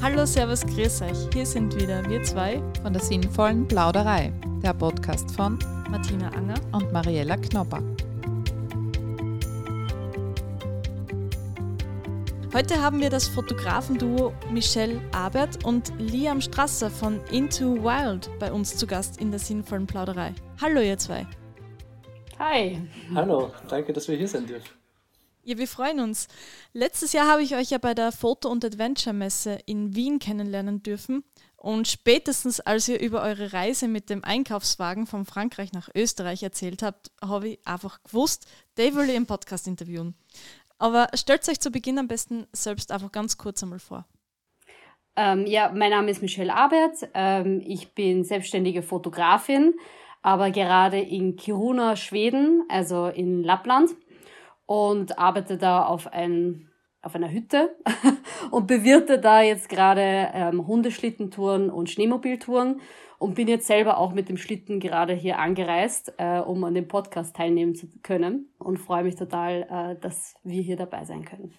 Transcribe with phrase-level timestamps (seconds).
[0.00, 1.28] Hallo, Servus, Grüß euch.
[1.32, 4.32] Hier sind wieder wir zwei von der sinnvollen Plauderei,
[4.62, 5.58] der Podcast von
[5.90, 7.82] Martina Anger und Mariella Knopper.
[12.54, 18.76] Heute haben wir das Fotografenduo Michelle Abert und Liam Strasser von Into Wild bei uns
[18.76, 20.32] zu Gast in der sinnvollen Plauderei.
[20.60, 21.26] Hallo, ihr zwei.
[22.38, 22.80] Hi.
[23.16, 24.77] Hallo, danke, dass wir hier sein dürfen.
[25.48, 26.28] Ja, wir freuen uns.
[26.74, 31.24] Letztes Jahr habe ich euch ja bei der Foto- und Adventure-Messe in Wien kennenlernen dürfen.
[31.56, 36.82] Und spätestens als ihr über eure Reise mit dem Einkaufswagen von Frankreich nach Österreich erzählt
[36.82, 40.14] habt, habe ich einfach gewusst, Dave will ich im Podcast interviewen.
[40.76, 44.04] Aber stellt euch zu Beginn am besten selbst einfach ganz kurz einmal vor.
[45.16, 47.08] Ähm, ja, mein Name ist Michelle Abert.
[47.14, 49.72] Ähm, ich bin selbstständige Fotografin,
[50.20, 53.92] aber gerade in Kiruna, Schweden, also in Lappland
[54.68, 56.68] und arbeite da auf, ein,
[57.00, 57.74] auf einer Hütte
[58.50, 62.82] und bewirte da jetzt gerade ähm, Hundeschlittentouren und Schneemobiltouren
[63.18, 66.86] und bin jetzt selber auch mit dem Schlitten gerade hier angereist, äh, um an dem
[66.86, 71.54] Podcast teilnehmen zu können und freue mich total, äh, dass wir hier dabei sein können.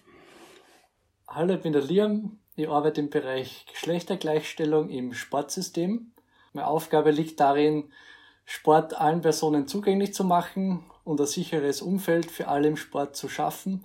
[1.26, 2.38] Hallo, ich bin der Liam.
[2.54, 6.12] Ich arbeite im Bereich Geschlechtergleichstellung im Sportsystem.
[6.52, 7.90] Meine Aufgabe liegt darin,
[8.44, 13.28] Sport allen Personen zugänglich zu machen und ein sicheres Umfeld für alle im Sport zu
[13.28, 13.84] schaffen.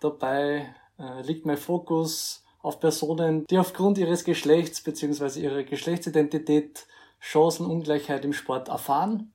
[0.00, 5.40] Dabei äh, liegt mein Fokus auf Personen, die aufgrund ihres Geschlechts bzw.
[5.40, 6.86] ihrer Geschlechtsidentität
[7.18, 9.32] Chancenungleichheit im Sport erfahren.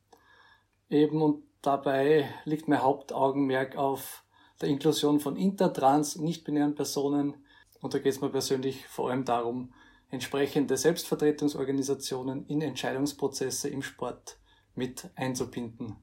[0.90, 4.24] Eben und dabei liegt mein Hauptaugenmerk auf
[4.62, 7.46] der Inklusion von inter, trans, nicht-binären Personen.
[7.82, 9.74] Und da geht es mir persönlich vor allem darum,
[10.10, 14.38] entsprechende Selbstvertretungsorganisationen in Entscheidungsprozesse im Sport
[14.74, 15.98] mit einzubinden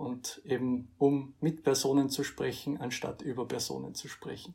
[0.00, 4.54] und eben um mit Personen zu sprechen, anstatt über Personen zu sprechen.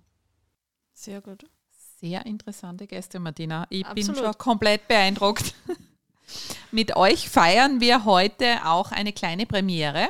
[0.93, 1.45] Sehr gut.
[1.69, 3.67] Sehr interessante Gäste, Martina.
[3.69, 4.15] Ich Absolut.
[4.15, 5.53] bin schon komplett beeindruckt.
[6.71, 10.09] mit euch feiern wir heute auch eine kleine Premiere.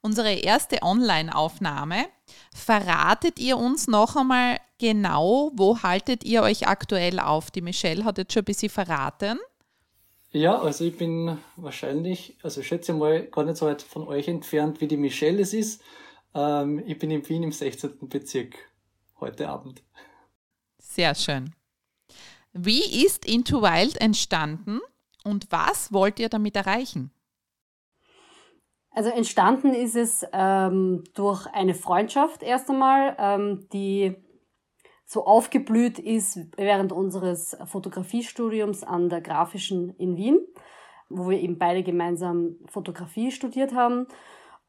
[0.00, 2.06] Unsere erste Online-Aufnahme.
[2.54, 7.50] Verratet ihr uns noch einmal genau, wo haltet ihr euch aktuell auf?
[7.50, 9.38] Die Michelle hat jetzt schon ein bisschen verraten.
[10.32, 14.28] Ja, also ich bin wahrscheinlich, also ich schätze mal, gar nicht so weit von euch
[14.28, 15.82] entfernt, wie die Michelle es ist.
[16.34, 18.08] Ähm, ich bin in Wien im 16.
[18.08, 18.54] Bezirk
[19.18, 19.82] heute Abend.
[20.78, 21.52] Sehr schön.
[22.52, 24.80] Wie ist Into Wild entstanden
[25.24, 27.10] und was wollt ihr damit erreichen?
[28.92, 34.16] Also entstanden ist es ähm, durch eine Freundschaft erst einmal, ähm, die
[35.12, 40.38] so aufgeblüht ist während unseres Fotografiestudiums an der Grafischen in Wien,
[41.08, 44.06] wo wir eben beide gemeinsam Fotografie studiert haben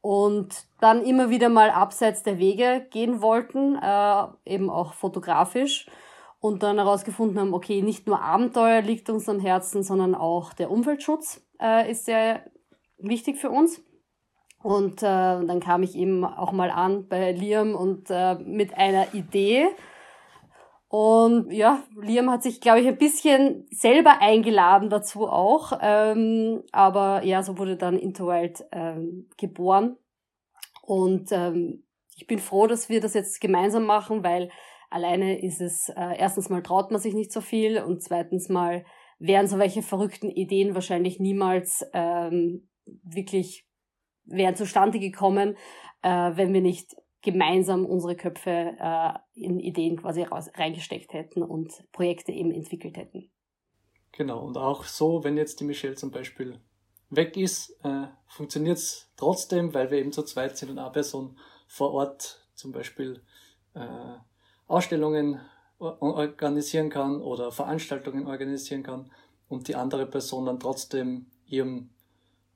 [0.00, 5.86] und dann immer wieder mal abseits der Wege gehen wollten, äh, eben auch fotografisch
[6.40, 10.72] und dann herausgefunden haben, okay, nicht nur Abenteuer liegt uns am Herzen, sondern auch der
[10.72, 12.42] Umweltschutz äh, ist sehr
[12.98, 13.80] wichtig für uns.
[14.60, 19.14] Und äh, dann kam ich eben auch mal an bei Liam und äh, mit einer
[19.14, 19.68] Idee,
[20.92, 25.72] und ja, Liam hat sich, glaube ich, ein bisschen selber eingeladen dazu auch.
[25.80, 29.96] Ähm, aber ja, so wurde dann Interwild ähm, geboren.
[30.82, 34.50] Und ähm, ich bin froh, dass wir das jetzt gemeinsam machen, weil
[34.90, 38.84] alleine ist es, äh, erstens mal traut man sich nicht so viel und zweitens mal
[39.18, 43.66] wären so welche verrückten Ideen wahrscheinlich niemals ähm, wirklich
[44.26, 45.56] wären zustande gekommen,
[46.02, 51.72] äh, wenn wir nicht gemeinsam unsere Köpfe äh, in Ideen quasi raus, reingesteckt hätten und
[51.92, 53.30] Projekte eben entwickelt hätten.
[54.10, 56.60] Genau, und auch so, wenn jetzt die Michelle zum Beispiel
[57.08, 61.38] weg ist, äh, funktioniert es trotzdem, weil wir eben zu zweit sind und eine Person
[61.66, 63.22] vor Ort zum Beispiel
[63.74, 63.86] äh,
[64.66, 65.40] Ausstellungen
[65.78, 69.10] organisieren kann oder Veranstaltungen organisieren kann
[69.48, 71.90] und die andere Person dann trotzdem ihrem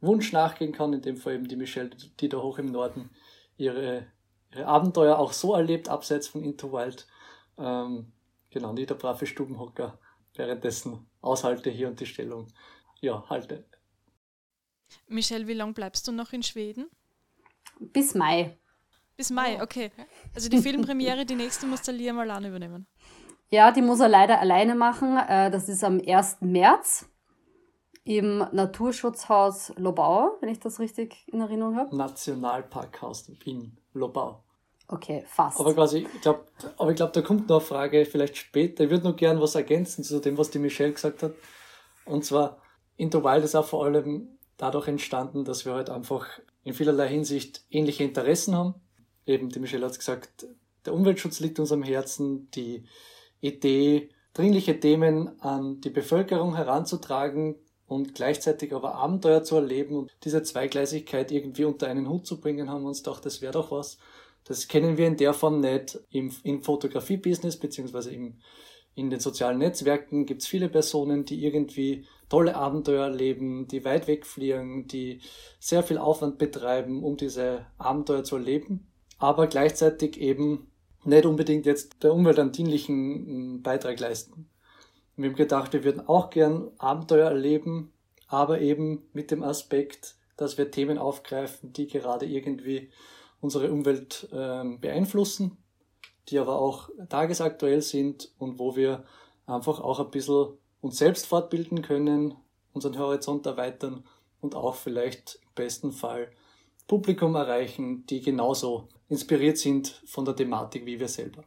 [0.01, 1.91] Wunsch nachgehen kann, in dem Fall eben die Michelle,
[2.21, 3.17] die da hoch im Norden ihre
[3.57, 4.07] ihre
[4.55, 7.07] Abenteuer auch so erlebt, abseits von Into Wild.
[7.59, 8.13] Ähm,
[8.51, 9.99] genau, nie der brave Stubenhocker
[10.35, 12.49] währenddessen aushalte hier und die Stellung
[13.01, 13.65] ja, halte.
[15.09, 16.89] Michelle, wie lange bleibst du noch in Schweden?
[17.81, 18.59] Bis Mai.
[19.17, 19.65] Bis Mai, oh.
[19.65, 19.91] okay.
[20.35, 22.87] Also die Filmpremiere, die nächste muss der Liam alleine übernehmen.
[23.49, 25.17] Ja, die muss er leider alleine machen.
[25.17, 26.39] Äh, das ist am 1.
[26.41, 27.09] März
[28.07, 31.95] im Naturschutzhaus Lobau, wenn ich das richtig in Erinnerung habe.
[31.95, 34.45] Nationalparkhaus in Lobau.
[34.87, 35.59] Okay, fast.
[35.59, 36.47] Aber quasi, ich glaube,
[36.79, 38.85] aber ich glaube, da kommt noch eine Frage, vielleicht später.
[38.85, 41.33] Ich würde noch gern was ergänzen zu dem, was die Michelle gesagt hat.
[42.05, 42.63] Und zwar,
[42.97, 46.29] Interwild ist auch vor allem dadurch entstanden, dass wir halt einfach
[46.63, 48.75] in vielerlei Hinsicht ähnliche Interessen haben.
[49.27, 50.47] Eben, die Michelle hat gesagt,
[50.85, 52.85] der Umweltschutz liegt uns am Herzen, die
[53.41, 60.43] Idee, dringliche Themen an die Bevölkerung heranzutragen und gleichzeitig aber Abenteuer zu erleben und diese
[60.43, 63.99] Zweigleisigkeit irgendwie unter einen Hut zu bringen, haben wir uns gedacht, das wäre doch was.
[64.45, 68.39] Das kennen wir in der Form nicht im, im Fotografie-Business beziehungsweise im,
[68.95, 74.09] in den sozialen Netzwerken gibt es viele Personen, die irgendwie tolle Abenteuer erleben, die weit
[74.09, 75.21] wegfliegen, die
[75.61, 78.89] sehr viel Aufwand betreiben, um diese Abenteuer zu erleben,
[79.19, 80.71] aber gleichzeitig eben
[81.05, 84.49] nicht unbedingt jetzt der Umwelt einen dienlichen Beitrag leisten.
[85.17, 87.93] Wir haben gedacht, wir würden auch gern Abenteuer erleben,
[88.29, 92.91] aber eben mit dem Aspekt, dass wir Themen aufgreifen, die gerade irgendwie
[93.41, 95.57] unsere Umwelt äh, beeinflussen,
[96.29, 99.05] die aber auch tagesaktuell sind und wo wir
[99.47, 102.35] einfach auch ein bisschen uns selbst fortbilden können,
[102.73, 104.05] unseren Horizont erweitern
[104.41, 106.31] und auch vielleicht im besten Fall
[106.87, 111.45] Publikum erreichen, die genauso inspiriert sind von der Thematik wie wir selber.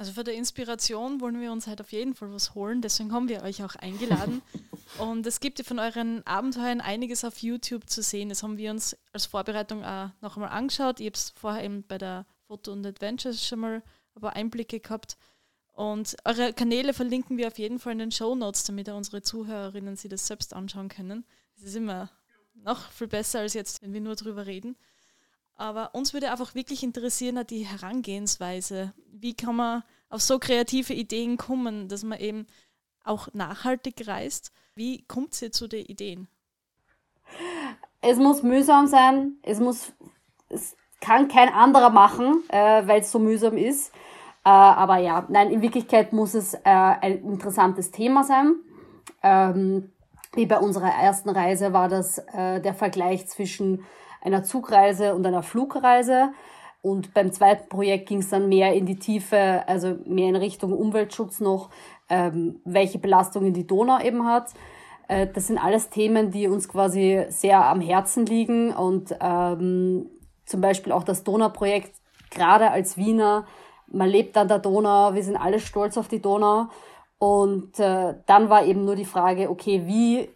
[0.00, 3.28] Also für die Inspiration wollen wir uns halt auf jeden Fall was holen, deswegen haben
[3.28, 4.40] wir euch auch eingeladen.
[4.98, 8.30] und es gibt ja von euren Abenteuern einiges auf YouTube zu sehen.
[8.30, 11.00] Das haben wir uns als Vorbereitung auch noch einmal angeschaut.
[11.00, 13.82] Ich habe es vorher eben bei der Foto und Adventures schon mal
[14.14, 15.18] ein paar Einblicke gehabt.
[15.74, 19.96] Und eure Kanäle verlinken wir auf jeden Fall in den Show Notes, damit unsere Zuhörerinnen
[19.96, 21.26] sich das selbst anschauen können.
[21.56, 22.08] Das ist immer
[22.54, 24.78] noch viel besser als jetzt, wenn wir nur drüber reden.
[25.60, 28.94] Aber uns würde einfach wirklich interessieren, die Herangehensweise.
[29.12, 32.46] Wie kann man auf so kreative Ideen kommen, dass man eben
[33.04, 34.52] auch nachhaltig reist?
[34.74, 36.28] Wie kommt ihr zu den Ideen?
[38.00, 39.34] Es muss mühsam sein.
[39.42, 39.92] Es muss,
[40.48, 43.92] es kann kein anderer machen, äh, weil es so mühsam ist.
[44.46, 48.54] Äh, aber ja, nein, in Wirklichkeit muss es äh, ein interessantes Thema sein.
[49.22, 49.92] Ähm,
[50.32, 53.84] wie bei unserer ersten Reise war das äh, der Vergleich zwischen
[54.20, 56.30] einer Zugreise und einer Flugreise.
[56.82, 60.72] Und beim zweiten Projekt ging es dann mehr in die Tiefe, also mehr in Richtung
[60.72, 61.70] Umweltschutz noch,
[62.08, 64.52] ähm, welche Belastungen die Donau eben hat.
[65.08, 70.06] Äh, das sind alles Themen, die uns quasi sehr am Herzen liegen und ähm,
[70.46, 71.92] zum Beispiel auch das Donauprojekt,
[72.30, 73.44] gerade als Wiener,
[73.92, 76.68] man lebt an der Donau, wir sind alle stolz auf die Donau.
[77.18, 80.28] Und äh, dann war eben nur die Frage, okay, wie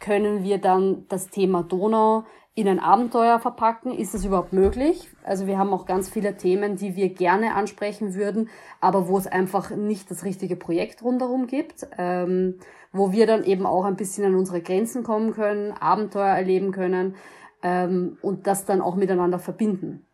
[0.00, 2.24] können wir dann das Thema Donau
[2.56, 3.92] in ein Abenteuer verpacken.
[3.92, 5.10] Ist es überhaupt möglich?
[5.22, 8.48] Also wir haben auch ganz viele Themen, die wir gerne ansprechen würden,
[8.80, 12.58] aber wo es einfach nicht das richtige Projekt rundherum gibt, ähm,
[12.92, 17.14] wo wir dann eben auch ein bisschen an unsere Grenzen kommen können, Abenteuer erleben können
[17.62, 20.06] ähm, und das dann auch miteinander verbinden.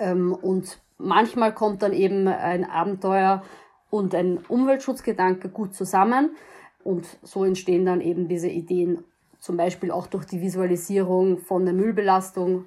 [0.00, 3.44] Ähm, und manchmal kommt dann eben ein Abenteuer
[3.88, 6.34] und ein Umweltschutzgedanke gut zusammen
[6.82, 9.04] und so entstehen dann eben diese Ideen
[9.38, 12.66] zum Beispiel auch durch die Visualisierung von der Müllbelastung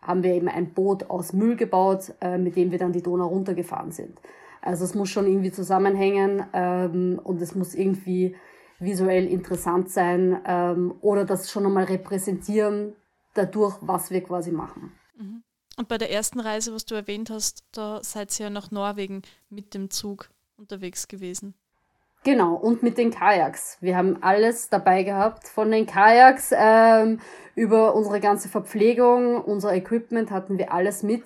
[0.00, 3.28] haben wir eben ein Boot aus Müll gebaut, äh, mit dem wir dann die Donau
[3.28, 4.18] runtergefahren sind.
[4.60, 8.36] Also es muss schon irgendwie zusammenhängen ähm, und es muss irgendwie
[8.78, 12.94] visuell interessant sein ähm, oder das schon einmal repräsentieren
[13.34, 14.92] dadurch, was wir quasi machen.
[15.16, 15.42] Mhm.
[15.76, 19.22] Und bei der ersten Reise, was du erwähnt hast, da seid ihr ja nach Norwegen
[19.50, 21.54] mit dem Zug unterwegs gewesen.
[22.24, 23.78] Genau, und mit den Kajaks.
[23.80, 25.48] Wir haben alles dabei gehabt.
[25.48, 27.18] Von den Kajaks ähm,
[27.56, 31.22] über unsere ganze Verpflegung, unser Equipment hatten wir alles mit,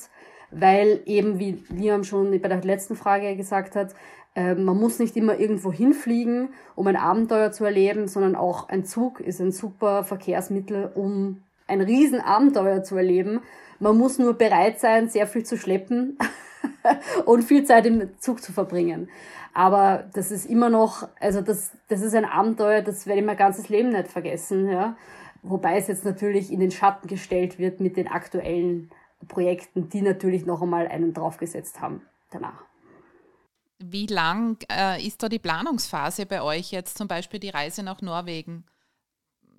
[0.50, 3.94] weil eben, wie Liam schon bei der letzten Frage gesagt hat,
[4.34, 8.86] äh, man muss nicht immer irgendwo hinfliegen, um ein Abenteuer zu erleben, sondern auch ein
[8.86, 13.42] Zug ist ein super Verkehrsmittel, um ein Riesenabenteuer zu erleben.
[13.78, 16.18] Man muss nur bereit sein, sehr viel zu schleppen
[17.26, 19.08] und viel Zeit im Zug zu verbringen.
[19.54, 23.36] Aber das ist immer noch, also das, das ist ein Abenteuer, das werde ich mein
[23.36, 24.96] ganzes Leben nicht vergessen, ja.
[25.42, 28.90] Wobei es jetzt natürlich in den Schatten gestellt wird mit den aktuellen
[29.28, 32.64] Projekten, die natürlich noch einmal einen draufgesetzt haben danach.
[33.78, 38.00] Wie lang äh, ist da die Planungsphase bei euch jetzt, zum Beispiel die Reise nach
[38.00, 38.64] Norwegen?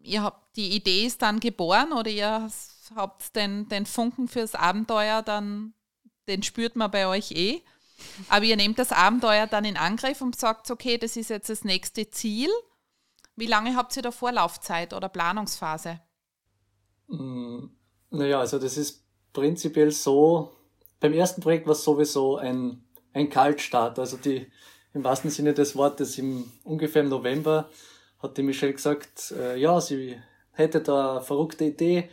[0.03, 2.47] Ihr habt die Idee ist dann geboren oder ihr
[2.95, 5.73] habt den, den Funken fürs Abenteuer, dann
[6.27, 7.61] den spürt man bei euch eh?
[8.29, 11.63] Aber ihr nehmt das Abenteuer dann in Angriff und sagt, okay, das ist jetzt das
[11.63, 12.49] nächste Ziel.
[13.35, 15.99] Wie lange habt ihr da Vorlaufzeit oder Planungsphase?
[17.07, 17.65] Mm,
[18.11, 19.03] naja, also das ist
[19.33, 20.51] prinzipiell so,
[20.99, 23.99] beim ersten Projekt war es sowieso ein, ein Kaltstart.
[23.99, 24.47] Also die,
[24.93, 27.69] im wahrsten Sinne des Wortes, im, ungefähr im November
[28.19, 30.19] hat die Michelle gesagt, äh, ja, sie
[30.51, 32.09] hätte da eine verrückte Idee,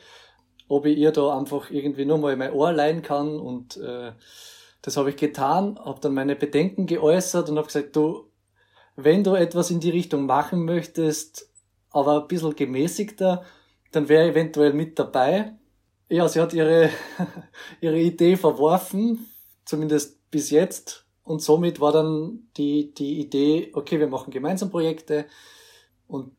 [0.68, 4.12] ob ich ihr da einfach irgendwie nur mal mein Ohr leihen kann und äh,
[4.83, 8.30] das habe ich getan, habe dann meine Bedenken geäußert und habe gesagt, du,
[8.97, 11.50] wenn du etwas in die Richtung machen möchtest,
[11.90, 13.44] aber ein bisschen gemäßigter,
[13.92, 15.54] dann wäre eventuell mit dabei.
[16.09, 16.90] Ja, sie hat ihre,
[17.80, 19.26] ihre Idee verworfen,
[19.64, 21.06] zumindest bis jetzt.
[21.23, 25.26] und somit war dann die, die Idee, okay, wir machen gemeinsam Projekte
[26.06, 26.35] und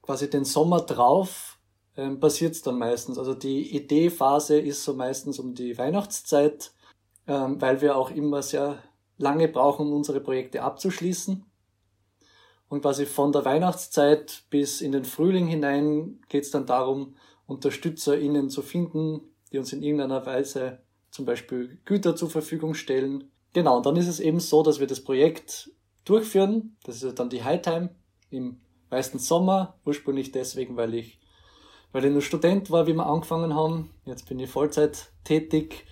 [0.00, 1.53] quasi den Sommer drauf
[1.96, 3.18] ähm, passiert es dann meistens.
[3.18, 6.72] Also die Ideephase ist so meistens um die Weihnachtszeit,
[7.26, 8.82] ähm, weil wir auch immer sehr
[9.16, 11.44] lange brauchen, um unsere Projekte abzuschließen.
[12.68, 17.14] Und quasi von der Weihnachtszeit bis in den Frühling hinein geht es dann darum,
[17.46, 19.20] UnterstützerInnen zu finden,
[19.52, 23.30] die uns in irgendeiner Weise zum Beispiel Güter zur Verfügung stellen.
[23.52, 25.70] Genau, und dann ist es eben so, dass wir das Projekt
[26.04, 26.76] durchführen.
[26.82, 27.90] Das ist dann die High Time
[28.30, 28.60] im
[28.90, 31.20] meistens Sommer, ursprünglich deswegen, weil ich,
[31.94, 33.88] weil ich nur Student war, wie wir angefangen haben.
[34.04, 35.86] Jetzt bin ich Vollzeit tätig.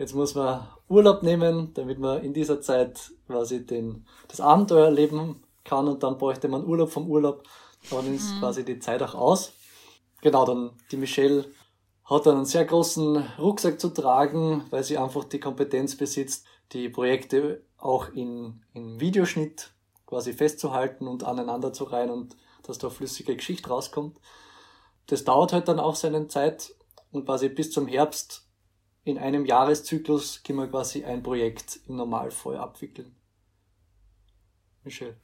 [0.00, 5.44] Jetzt muss man Urlaub nehmen, damit man in dieser Zeit quasi den, das Abenteuer erleben
[5.62, 7.44] kann und dann bräuchte man Urlaub vom Urlaub.
[7.88, 8.40] Dann ist mhm.
[8.40, 9.52] quasi die Zeit auch aus.
[10.22, 11.44] Genau, dann die Michelle
[12.04, 16.88] hat dann einen sehr großen Rucksack zu tragen, weil sie einfach die Kompetenz besitzt, die
[16.88, 19.70] Projekte auch in, in Videoschnitt
[20.04, 24.18] quasi festzuhalten und aneinander zu reihen und dass da flüssige Geschichte rauskommt.
[25.06, 26.74] Das dauert halt dann auch seine Zeit
[27.10, 28.48] und quasi bis zum Herbst
[29.04, 33.14] in einem Jahreszyklus können wir quasi ein Projekt im Normalfall abwickeln.
[34.82, 35.16] Michelle.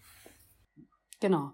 [1.20, 1.52] Genau.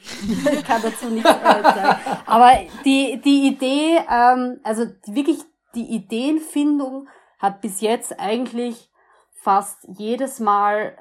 [0.00, 2.22] ich kann dazu nichts sagen.
[2.26, 2.52] Aber
[2.84, 5.38] die, die Idee, ähm, also wirklich
[5.74, 7.08] die Ideenfindung
[7.38, 8.90] hat bis jetzt eigentlich
[9.32, 10.96] fast jedes Mal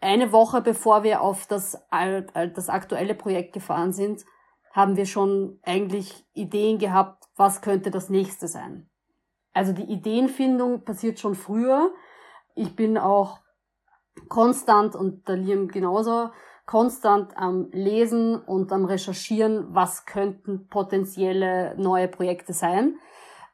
[0.00, 4.24] eine Woche bevor wir auf das, das aktuelle Projekt gefahren sind,
[4.72, 8.88] haben wir schon eigentlich Ideen gehabt, was könnte das nächste sein.
[9.52, 11.92] Also die Ideenfindung passiert schon früher.
[12.54, 13.38] Ich bin auch
[14.28, 16.30] konstant und der Liam genauso
[16.66, 22.98] konstant am Lesen und am Recherchieren, was könnten potenzielle neue Projekte sein.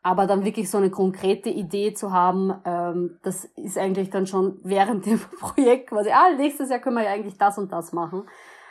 [0.03, 4.61] Aber dann wirklich so eine konkrete Idee zu haben, ähm, das ist eigentlich dann schon
[4.63, 8.25] während dem Projekt quasi, ah, nächstes Jahr können wir ja eigentlich das und das machen.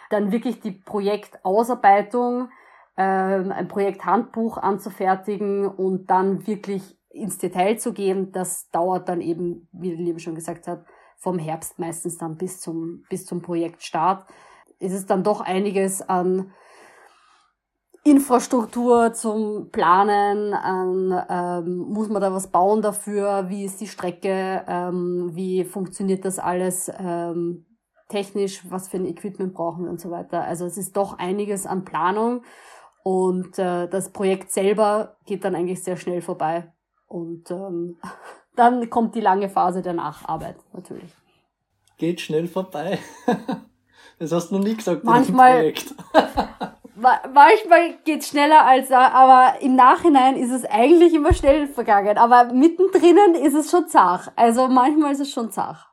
[0.10, 2.50] Dann wirklich die Projektausarbeitung,
[2.98, 9.68] ähm, ein Projekthandbuch anzufertigen und dann wirklich ins Detail zu gehen, das dauert dann eben,
[9.72, 10.86] wie Liebe schon gesagt hat,
[11.18, 14.28] vom Herbst meistens dann bis zum, bis zum Projektstart.
[14.80, 16.54] Es ist dann doch einiges an
[18.04, 24.64] Infrastruktur zum Planen, ähm, ähm, muss man da was bauen dafür, wie ist die Strecke,
[24.68, 27.66] ähm, wie funktioniert das alles ähm,
[28.08, 30.44] technisch, was für ein Equipment brauchen wir und so weiter.
[30.44, 32.44] Also es ist doch einiges an Planung
[33.04, 36.72] und äh, das Projekt selber geht dann eigentlich sehr schnell vorbei
[37.08, 37.98] und ähm,
[38.56, 41.12] dann kommt die lange Phase der Nacharbeit natürlich.
[41.98, 43.00] Geht schnell vorbei.
[44.20, 45.74] Das hast du noch nie gesagt Manchmal,
[46.96, 52.18] manchmal geht's schneller als, aber im Nachhinein ist es eigentlich immer schnell vergangen.
[52.18, 54.32] Aber mittendrin ist es schon zach.
[54.36, 55.92] Also manchmal ist es schon zach.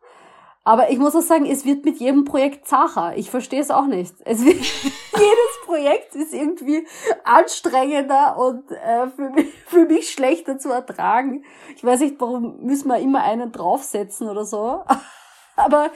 [0.67, 3.13] Aber ich muss auch sagen, es wird mit jedem Projekt zacher.
[3.17, 4.15] Ich verstehe es auch nicht.
[4.25, 6.87] Es wird, jedes Projekt ist irgendwie
[7.23, 11.45] anstrengender und äh, für, mich, für mich schlechter zu ertragen.
[11.77, 14.83] Ich weiß nicht, warum müssen wir immer einen draufsetzen oder so.
[15.57, 15.91] Aber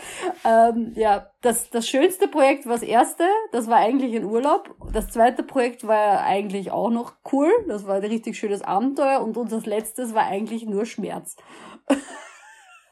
[0.45, 4.77] ähm, ja, das, das schönste Projekt war das erste, das war eigentlich ein Urlaub.
[4.93, 9.37] Das zweite Projekt war eigentlich auch noch cool, das war ein richtig schönes Abenteuer und
[9.37, 11.35] unser letztes war eigentlich nur Schmerz.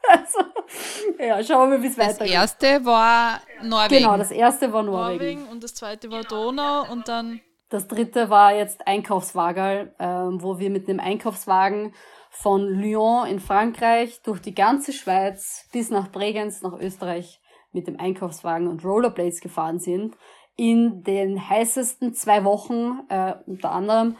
[0.09, 0.39] Also,
[1.19, 2.21] ja, schauen wir, wie es weitergeht.
[2.21, 4.03] Das erste war Norwegen.
[4.03, 5.41] Genau, das erste war Norwegen.
[5.41, 7.41] Norwegen und das zweite war Donau und dann.
[7.69, 11.95] Das dritte war jetzt Einkaufswagen, ähm, wo wir mit einem Einkaufswagen
[12.31, 17.41] von Lyon in Frankreich durch die ganze Schweiz bis nach Bregenz nach Österreich
[17.73, 20.17] mit dem Einkaufswagen und Rollerblades gefahren sind.
[20.55, 24.17] In den heißesten zwei Wochen, äh, unter anderem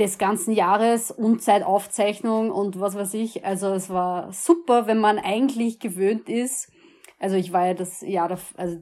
[0.00, 3.44] des ganzen Jahres und Zeitaufzeichnung und was weiß ich.
[3.44, 6.72] Also es war super, wenn man eigentlich gewöhnt ist.
[7.18, 8.78] Also ich war ja das Jahr, also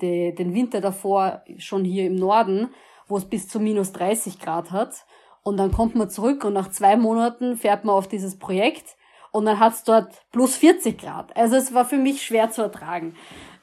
[0.00, 2.70] de, den Winter davor schon hier im Norden,
[3.08, 5.04] wo es bis zu minus 30 Grad hat.
[5.42, 8.96] Und dann kommt man zurück und nach zwei Monaten fährt man auf dieses Projekt
[9.32, 11.36] und dann hat es dort plus 40 Grad.
[11.36, 13.14] Also es war für mich schwer zu ertragen,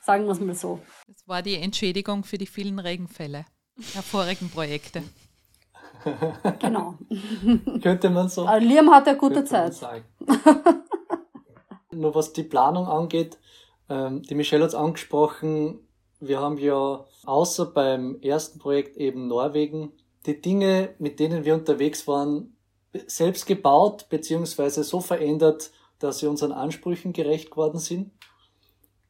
[0.01, 0.79] sagen wir es mal so.
[1.07, 3.45] Das war die Entschädigung für die vielen Regenfälle
[3.95, 5.03] der vorigen Projekte.
[6.59, 6.95] Genau.
[7.81, 8.47] Könnte man so.
[8.47, 9.75] Aber Liam hat eine gute Zeit.
[11.91, 13.37] Nur was die Planung angeht,
[13.89, 15.79] ähm, die Michelle hat es angesprochen,
[16.19, 19.91] wir haben ja außer beim ersten Projekt eben Norwegen
[20.25, 22.55] die Dinge, mit denen wir unterwegs waren,
[23.07, 28.11] selbst gebaut beziehungsweise so verändert, dass sie unseren Ansprüchen gerecht geworden sind.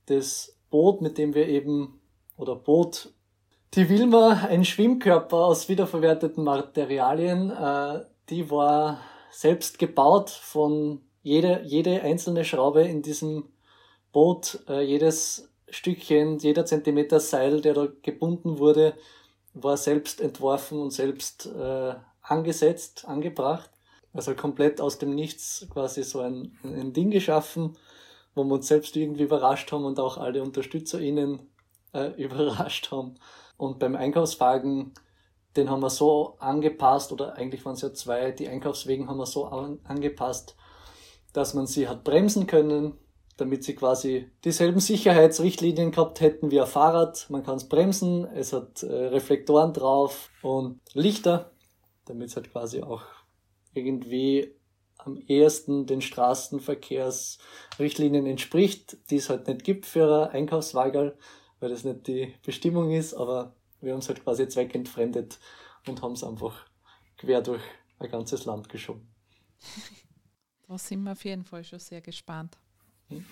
[0.08, 2.00] Das Boot, mit dem wir eben,
[2.38, 3.14] oder Boot,
[3.76, 9.02] die Wilma, ein Schwimmkörper aus wiederverwerteten Materialien, äh, die war
[9.32, 13.50] selbst gebaut von jede, jede einzelne Schraube in diesem
[14.14, 18.94] Boot, äh, jedes Stückchen, jeder Zentimeter Seil, der da gebunden wurde,
[19.54, 23.70] war selbst entworfen und selbst äh, angesetzt, angebracht.
[24.14, 27.78] Also komplett aus dem Nichts quasi so ein, ein Ding geschaffen,
[28.36, 31.40] wo wir uns selbst irgendwie überrascht haben und auch alle UnterstützerInnen
[31.94, 33.16] äh, überrascht haben.
[33.58, 34.94] Und beim Einkaufswagen,
[35.56, 39.26] den haben wir so angepasst, oder eigentlich waren es ja zwei, die Einkaufswegen haben wir
[39.26, 40.56] so an, angepasst,
[41.34, 42.98] dass man sie hat bremsen können,
[43.38, 47.28] damit sie quasi dieselben Sicherheitsrichtlinien gehabt hätten wie ein Fahrrad.
[47.30, 51.52] Man kann es bremsen, es hat äh, Reflektoren drauf und Lichter,
[52.06, 53.02] damit es halt quasi auch
[53.74, 54.56] irgendwie
[54.98, 61.12] am ehesten den Straßenverkehrsrichtlinien entspricht, die es halt nicht gibt für ein Einkaufswagen,
[61.60, 65.40] weil das nicht die Bestimmung ist, aber wir haben es halt quasi zweckentfremdet
[65.88, 66.66] und haben es einfach
[67.18, 67.62] quer durch
[68.00, 69.08] ein ganzes Land geschoben.
[70.68, 72.58] Da sind wir auf jeden Fall schon sehr gespannt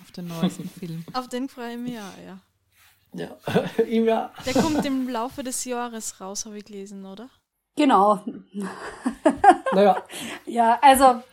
[0.02, 1.04] auf den neuesten Film.
[1.14, 2.40] Auf den freue ich mich auch, ja.
[3.14, 3.38] Ja,
[3.84, 4.32] ihm ja.
[4.46, 7.30] Der kommt im Laufe des Jahres raus, habe ich gelesen, oder?
[7.76, 8.24] Genau.
[9.74, 10.04] Naja.
[10.46, 11.24] ja, also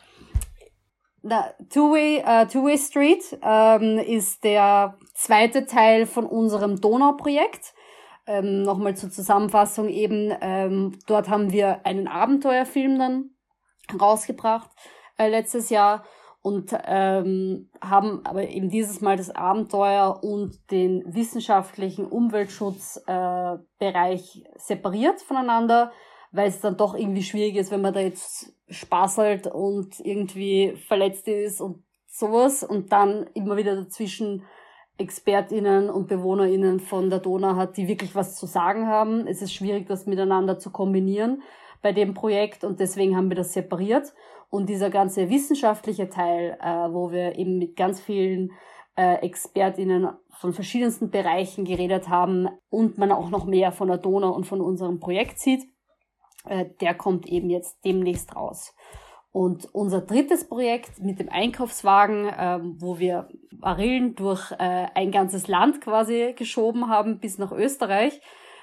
[1.23, 7.75] Two-Way uh, Two Street ähm, ist der zweite Teil von unserem Donau-Projekt.
[8.27, 13.31] Ähm, Nochmal zur Zusammenfassung eben, ähm, dort haben wir einen Abenteuerfilm dann
[14.01, 14.71] rausgebracht
[15.19, 16.05] äh, letztes Jahr
[16.43, 25.21] und ähm, haben aber eben dieses Mal das Abenteuer und den wissenschaftlichen Umweltschutzbereich äh, separiert
[25.21, 25.93] voneinander,
[26.33, 31.27] weil es dann doch irgendwie schwierig ist, wenn man da jetzt spaßelt und irgendwie verletzt
[31.29, 34.45] ist und sowas und dann immer wieder dazwischen
[34.99, 39.27] ExpertInnen und BewohnerInnen von der Donau hat, die wirklich was zu sagen haben.
[39.27, 41.43] Es ist schwierig, das miteinander zu kombinieren
[41.83, 44.13] bei dem Projekt und deswegen haben wir das separiert.
[44.51, 48.51] Und dieser ganze wissenschaftliche Teil, äh, wo wir eben mit ganz vielen
[48.97, 50.09] äh, ExpertInnen
[50.39, 54.61] von verschiedensten Bereichen geredet haben und man auch noch mehr von der Donau und von
[54.61, 55.63] unserem Projekt sieht,
[56.47, 58.75] äh, der kommt eben jetzt demnächst raus.
[59.33, 65.47] Und unser drittes Projekt mit dem Einkaufswagen, äh, wo wir Barillen durch äh, ein ganzes
[65.47, 68.21] Land quasi geschoben haben bis nach Österreich,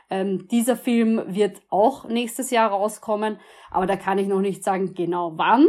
[0.10, 3.40] ähm, dieser Film wird auch nächstes Jahr rauskommen,
[3.72, 5.68] aber da kann ich noch nicht sagen genau wann,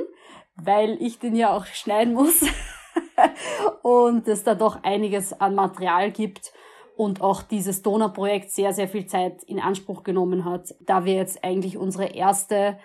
[0.57, 2.45] weil ich den ja auch schneiden muss
[3.83, 6.53] und es da doch einiges an Material gibt
[6.99, 11.45] und auch dieses Donau-Projekt sehr, sehr viel Zeit in Anspruch genommen hat, da wir jetzt
[11.45, 12.79] eigentlich unsere erste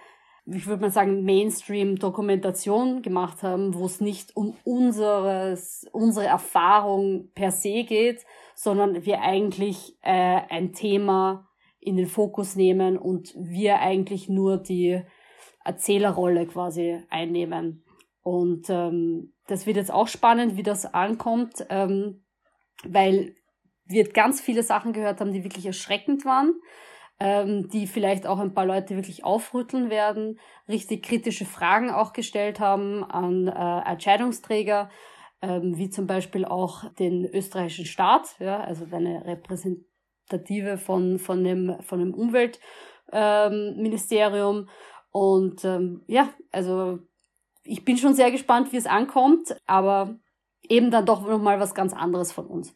[0.45, 7.51] ich würde mal sagen, Mainstream-Dokumentation gemacht haben, wo es nicht um unseres, unsere Erfahrung per
[7.51, 11.47] se geht, sondern wir eigentlich äh, ein Thema
[11.79, 15.01] in den Fokus nehmen und wir eigentlich nur die
[15.63, 17.85] Erzählerrolle quasi einnehmen.
[18.21, 22.25] Und ähm, das wird jetzt auch spannend, wie das ankommt, ähm,
[22.83, 23.33] weil
[23.93, 26.53] wir ganz viele Sachen gehört haben, die wirklich erschreckend waren,
[27.19, 32.59] ähm, die vielleicht auch ein paar Leute wirklich aufrütteln werden, richtig kritische Fragen auch gestellt
[32.59, 34.89] haben an äh, Entscheidungsträger,
[35.41, 41.77] ähm, wie zum Beispiel auch den österreichischen Staat, ja, also eine Repräsentative von, von dem,
[41.81, 44.57] von dem Umweltministerium.
[44.57, 44.69] Ähm,
[45.11, 46.99] und ähm, ja, also
[47.63, 50.15] ich bin schon sehr gespannt, wie es ankommt, aber
[50.67, 52.75] eben dann doch nochmal was ganz anderes von uns.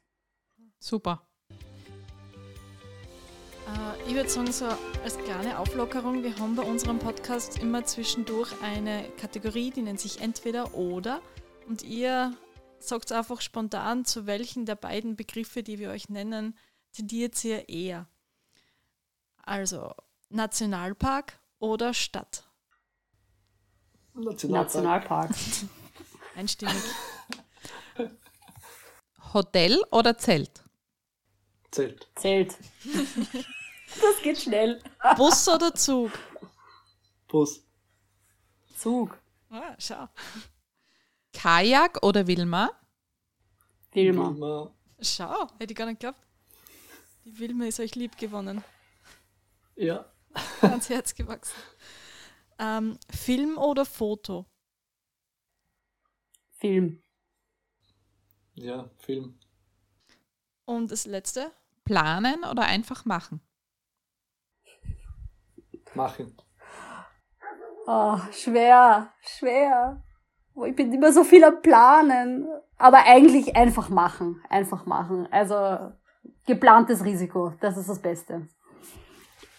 [0.79, 1.27] Super.
[3.67, 4.65] Äh, ich würde sagen, so
[5.03, 10.21] als kleine Auflockerung, wir haben bei unserem Podcast immer zwischendurch eine Kategorie, die nennt sich
[10.21, 11.21] entweder oder.
[11.67, 12.35] Und ihr
[12.79, 16.57] sagt einfach spontan, zu welchen der beiden Begriffe, die wir euch nennen,
[16.93, 18.07] tendiert ihr eher.
[19.43, 19.91] Also
[20.29, 22.43] Nationalpark oder Stadt?
[24.13, 24.73] Nationalpark.
[24.73, 25.31] Nationalpark.
[26.35, 26.75] Einstimmig.
[29.33, 30.63] Hotel oder Zelt?
[31.77, 32.07] Zelt.
[32.15, 32.57] Zelt.
[34.01, 34.81] das geht schnell.
[35.15, 36.11] Bus oder Zug?
[37.27, 37.63] Bus.
[38.75, 39.15] Zug.
[39.51, 40.07] Ah, schau.
[41.33, 42.71] Kajak oder Wilma?
[43.91, 44.29] Wilma.
[44.31, 44.75] Wilma.
[44.99, 46.19] Schau, hätte ich gar nicht geglaubt.
[47.25, 48.63] Die Wilma ist euch lieb gewonnen.
[49.75, 50.11] Ja.
[50.61, 51.61] Ans Herz gewachsen.
[52.57, 54.47] Ähm, Film oder Foto?
[56.53, 57.03] Film.
[58.55, 59.37] Ja, Film.
[60.65, 61.51] Und das letzte?
[61.87, 63.41] Planen oder einfach machen?
[65.95, 66.37] Machen.
[67.87, 70.03] Oh, schwer, schwer.
[70.67, 72.47] Ich bin immer so viel am Planen.
[72.77, 74.41] Aber eigentlich einfach machen.
[74.49, 75.27] Einfach machen.
[75.31, 75.91] Also
[76.45, 78.47] geplantes Risiko, das ist das Beste.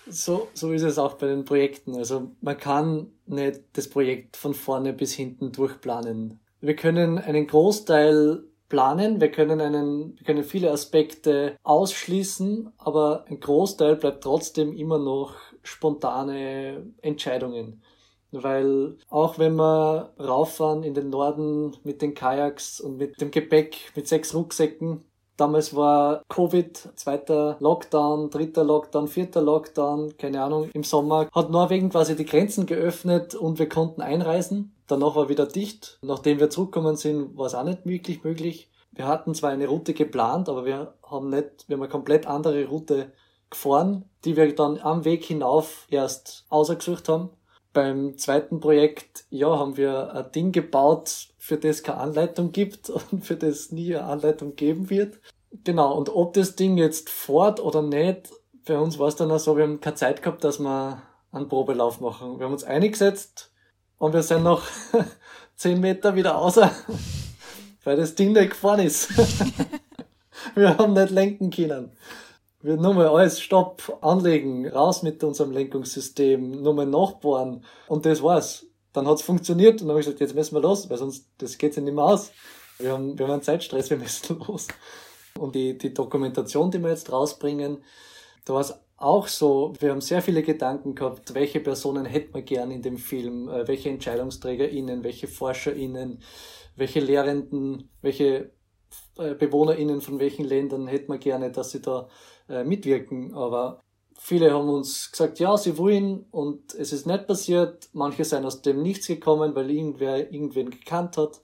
[0.07, 1.97] So, so ist es auch bei den Projekten.
[1.97, 6.41] Also man kann nicht das Projekt von vorne bis hinten durchplanen.
[6.61, 13.40] Wir können einen Großteil planen, wir können einen, wir können viele Aspekte ausschließen, aber ein
[13.40, 17.83] Großteil bleibt trotzdem immer noch spontane Entscheidungen.
[18.31, 23.92] Weil auch wenn wir rauffahren in den Norden mit den Kajaks und mit dem Gepäck,
[23.96, 25.04] mit sechs Rucksäcken,
[25.38, 30.68] Damals war Covid, zweiter Lockdown, dritter Lockdown, vierter Lockdown, keine Ahnung.
[30.74, 34.74] Im Sommer hat Norwegen quasi die Grenzen geöffnet und wir konnten einreisen.
[34.88, 36.01] Danach war wieder dicht.
[36.03, 38.68] Nachdem wir zurückgekommen sind, war es auch nicht wirklich möglich.
[38.90, 42.66] Wir hatten zwar eine Route geplant, aber wir haben nicht, wir haben eine komplett andere
[42.66, 43.12] Route
[43.48, 47.31] gefahren, die wir dann am Weg hinauf erst ausgesucht haben.
[47.72, 53.25] Beim zweiten Projekt, ja, haben wir ein Ding gebaut, für das keine Anleitung gibt und
[53.25, 55.19] für das nie eine Anleitung geben wird.
[55.65, 58.29] Genau, und ob das Ding jetzt fährt oder nicht,
[58.65, 61.49] für uns war es dann auch so, wir haben keine Zeit gehabt, dass wir einen
[61.49, 62.39] Probelauf machen.
[62.39, 63.51] Wir haben uns eingesetzt
[63.97, 64.63] und wir sind noch
[65.57, 66.71] zehn Meter wieder außer,
[67.85, 69.09] weil das Ding nicht gefahren ist.
[70.55, 71.97] wir haben nicht lenken können.
[72.61, 78.23] Wir nur mal alles Stopp anlegen, raus mit unserem Lenkungssystem, nur mal nachbohren und das
[78.23, 78.67] war's.
[78.92, 81.59] Dann hat's funktioniert und dann habe ich gesagt, jetzt müssen wir los, weil sonst das
[81.59, 82.33] geht's ja nicht mehr aus.
[82.79, 84.68] Wir haben, wir haben einen Zeitstress, wir müssen los.
[85.38, 87.83] Und die, die Dokumentation, die wir jetzt rausbringen,
[88.44, 92.42] da war es auch so, wir haben sehr viele Gedanken gehabt, welche Personen hätten wir
[92.42, 96.20] gern in dem Film, äh, welche EntscheidungsträgerInnen, welche ForscherInnen,
[96.74, 98.53] welche Lehrenden, welche
[99.18, 102.09] äh, BewohnerInnen von welchen Ländern hätten wir gerne, dass sie da
[102.48, 103.35] äh, mitwirken.
[103.35, 103.81] Aber
[104.18, 107.88] viele haben uns gesagt, ja, sie wollen und es ist nicht passiert.
[107.92, 111.40] Manche sind aus dem Nichts gekommen, weil irgendwer irgendwen gekannt hat.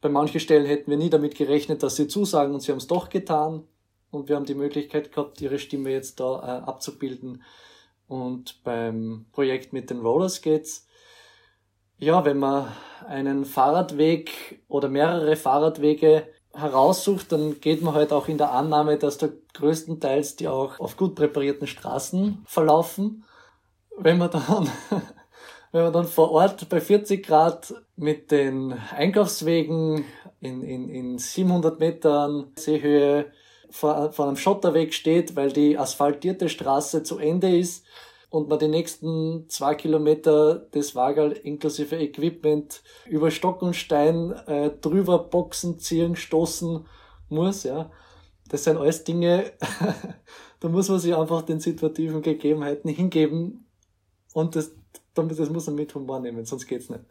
[0.00, 2.86] Bei manchen Stellen hätten wir nie damit gerechnet, dass sie zusagen und sie haben es
[2.86, 3.64] doch getan.
[4.10, 7.42] Und wir haben die Möglichkeit gehabt, ihre Stimme jetzt da äh, abzubilden.
[8.06, 10.86] Und beim Projekt mit den Rollerskates,
[11.98, 12.72] ja, wenn man
[13.08, 19.18] einen Fahrradweg oder mehrere Fahrradwege heraussucht, dann geht man halt auch in der Annahme, dass
[19.18, 23.24] da größtenteils die auch auf gut präparierten Straßen verlaufen.
[23.96, 24.70] Wenn man dann,
[25.72, 30.04] wenn man dann vor Ort bei 40 Grad mit den Einkaufswegen
[30.40, 33.32] in, in, in 700 Metern Seehöhe
[33.70, 37.84] vor, vor einem Schotterweg steht, weil die asphaltierte Straße zu Ende ist
[38.34, 44.70] und man die nächsten zwei Kilometer des Wagal inklusive Equipment über Stock und Stein äh,
[44.70, 46.84] drüber boxen, ziehen, stoßen
[47.28, 47.92] muss, ja.
[48.48, 49.52] Das sind alles Dinge,
[50.60, 53.68] da muss man sich einfach den situativen Gegebenheiten hingeben
[54.32, 54.72] und das,
[55.14, 57.04] das muss man mit Humor nehmen, sonst geht's nicht.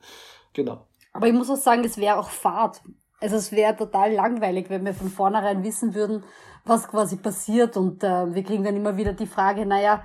[0.51, 0.85] Genau.
[1.13, 2.81] Aber ich muss auch sagen, es wäre auch Fahrt.
[3.21, 6.25] Also es wäre total langweilig, wenn wir von vornherein wissen würden,
[6.65, 10.03] was quasi passiert und äh, wir kriegen dann immer wieder die Frage, naja,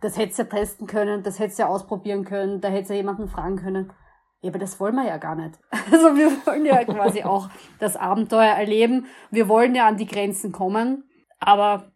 [0.00, 3.56] das hättest ja testen können, das hättest ja ausprobieren können, da hättest ja jemanden fragen
[3.56, 3.92] können.
[4.40, 5.58] Ja, aber das wollen wir ja gar nicht.
[5.90, 9.06] Also wir wollen ja quasi auch das Abenteuer erleben.
[9.30, 11.04] Wir wollen ja an die Grenzen kommen.
[11.40, 11.92] Aber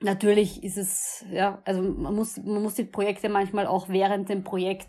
[0.00, 4.44] natürlich ist es, ja, also man muss, man muss die Projekte manchmal auch während dem
[4.44, 4.88] Projekt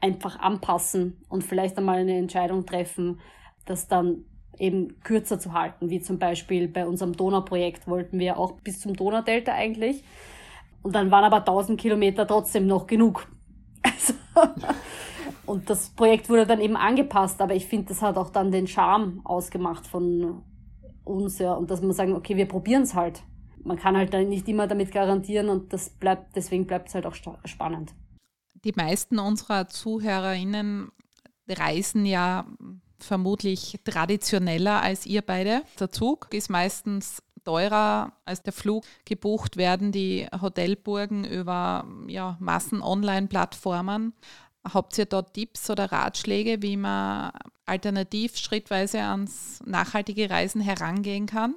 [0.00, 3.20] einfach anpassen und vielleicht einmal eine Entscheidung treffen,
[3.66, 4.24] das dann
[4.58, 8.94] eben kürzer zu halten, wie zum Beispiel bei unserem Donauprojekt wollten wir auch bis zum
[8.94, 10.04] Donaudelta eigentlich.
[10.82, 13.28] Und dann waren aber 1000 Kilometer trotzdem noch genug.
[13.82, 14.14] Also,
[15.46, 18.68] und das Projekt wurde dann eben angepasst, aber ich finde, das hat auch dann den
[18.68, 20.42] Charme ausgemacht von
[21.02, 21.54] uns, ja.
[21.54, 23.22] Und dass man sagen, okay, wir probieren es halt.
[23.64, 27.04] Man kann halt dann nicht immer damit garantieren und das bleibt, deswegen bleibt es halt
[27.04, 27.94] auch spannend.
[28.64, 30.92] Die meisten unserer ZuhörerInnen
[31.48, 32.46] reisen ja
[32.98, 35.62] vermutlich traditioneller als ihr beide.
[35.78, 44.14] Der Zug ist meistens teurer als der Flug gebucht werden, die Hotelburgen über ja, Massen-Online-Plattformen.
[44.62, 47.32] Habt ihr dort Tipps oder Ratschläge, wie man
[47.64, 51.54] alternativ schrittweise ans nachhaltige Reisen herangehen kann?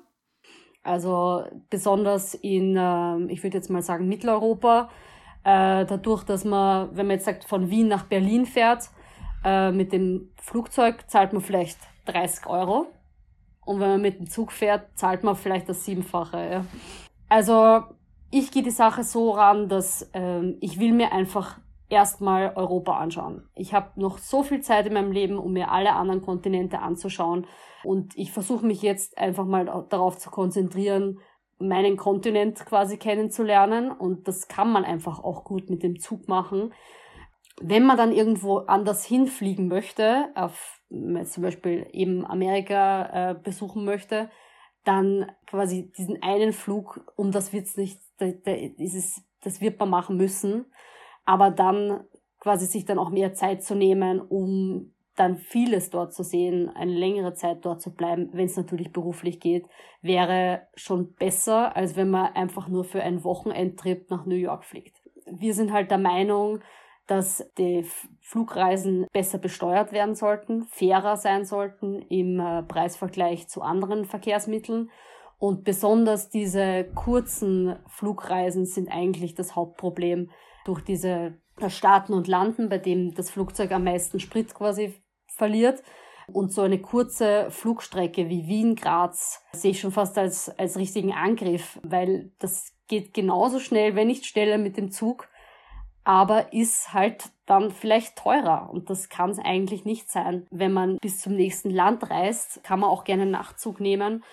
[0.84, 4.90] Also besonders in, ähm, ich würde jetzt mal sagen, Mitteleuropa,
[5.44, 8.90] äh, dadurch, dass man, wenn man jetzt sagt, von Wien nach Berlin fährt,
[9.44, 12.88] äh, mit dem Flugzeug zahlt man vielleicht 30 Euro
[13.66, 16.38] und wenn man mit dem Zug fährt, zahlt man vielleicht das Siebenfache.
[16.38, 16.66] Ja.
[17.30, 17.84] Also
[18.32, 23.48] ich gehe die Sache so ran, dass ähm, ich will mir einfach erstmal Europa anschauen.
[23.56, 27.46] Ich habe noch so viel Zeit in meinem Leben, um mir alle anderen Kontinente anzuschauen.
[27.84, 31.20] Und ich versuche mich jetzt einfach mal darauf zu konzentrieren,
[31.60, 33.92] meinen Kontinent quasi kennenzulernen.
[33.92, 36.74] Und das kann man einfach auch gut mit dem Zug machen.
[37.62, 40.82] Wenn man dann irgendwo anders hinfliegen möchte, auf
[41.26, 44.30] zum Beispiel eben Amerika äh, besuchen möchte,
[44.84, 49.80] dann quasi diesen einen Flug, um das wird's nicht, da, da ist es, das wird
[49.80, 50.66] man machen müssen,
[51.26, 52.04] aber dann
[52.40, 56.92] quasi sich dann auch mehr Zeit zu nehmen, um dann vieles dort zu sehen, eine
[56.92, 59.66] längere Zeit dort zu bleiben, wenn es natürlich beruflich geht,
[60.02, 65.02] wäre schon besser, als wenn man einfach nur für einen Wochenendtrip nach New York fliegt.
[65.26, 66.60] Wir sind halt der Meinung,
[67.08, 67.86] dass die
[68.22, 74.90] Flugreisen besser besteuert werden sollten, fairer sein sollten im äh, Preisvergleich zu anderen Verkehrsmitteln.
[75.38, 80.32] Und besonders diese kurzen Flugreisen sind eigentlich das Hauptproblem
[80.64, 81.38] durch diese
[81.68, 85.84] Starten und Landen, bei dem das Flugzeug am meisten Sprit quasi verliert.
[86.32, 91.80] Und so eine kurze Flugstrecke wie Wien-Graz sehe ich schon fast als, als richtigen Angriff,
[91.84, 95.28] weil das geht genauso schnell, wenn nicht schneller mit dem Zug,
[96.04, 98.70] aber ist halt dann vielleicht teurer.
[98.72, 100.48] Und das kann es eigentlich nicht sein.
[100.52, 104.24] Wenn man bis zum nächsten Land reist, kann man auch gerne einen Nachtzug nehmen.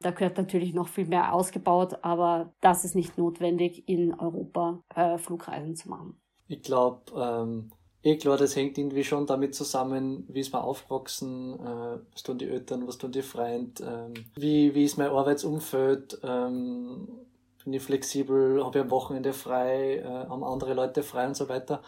[0.00, 5.16] Da gehört natürlich noch viel mehr ausgebaut, aber das ist nicht notwendig, in Europa äh,
[5.16, 6.20] Flugreisen zu machen.
[6.48, 11.54] Ich glaube, ähm, eh klar, das hängt irgendwie schon damit zusammen, wie ist man aufgewachsen,
[11.54, 16.20] äh, was tun die Eltern, was tun die Freunde, ähm, wie, wie ist mein Arbeitsumfeld,
[16.22, 17.08] ähm,
[17.66, 21.48] bin ich flexibel, habe ich am Wochenende frei, äh, haben andere Leute frei und so
[21.48, 21.82] weiter.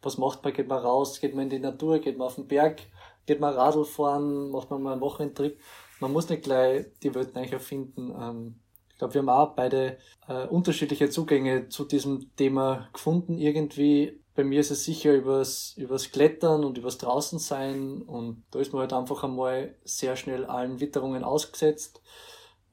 [0.00, 0.52] Was macht man?
[0.52, 2.80] Geht man raus, geht man in die Natur, geht man auf den Berg,
[3.26, 5.58] geht man Radl fahren, macht man mal einen Wochenendtrip.
[5.98, 8.14] Man muss nicht gleich die Welt neu erfinden.
[8.16, 8.60] Ähm,
[8.92, 14.20] ich glaube, wir haben auch beide äh, unterschiedliche Zugänge zu diesem Thema gefunden irgendwie.
[14.36, 18.82] Bei mir ist es sicher übers, übers Klettern und übers Draußensein und da ist man
[18.82, 22.00] halt einfach einmal sehr schnell allen Witterungen ausgesetzt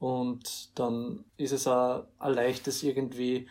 [0.04, 3.48] und dann ist es auch ein leichtes irgendwie,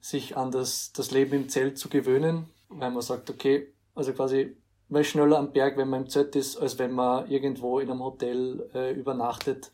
[0.00, 4.56] sich an das, das Leben im Zelt zu gewöhnen, weil man sagt, okay, also quasi
[4.88, 7.90] man ist schneller am Berg, wenn man im Zelt ist, als wenn man irgendwo in
[7.90, 9.70] einem Hotel äh, übernachtet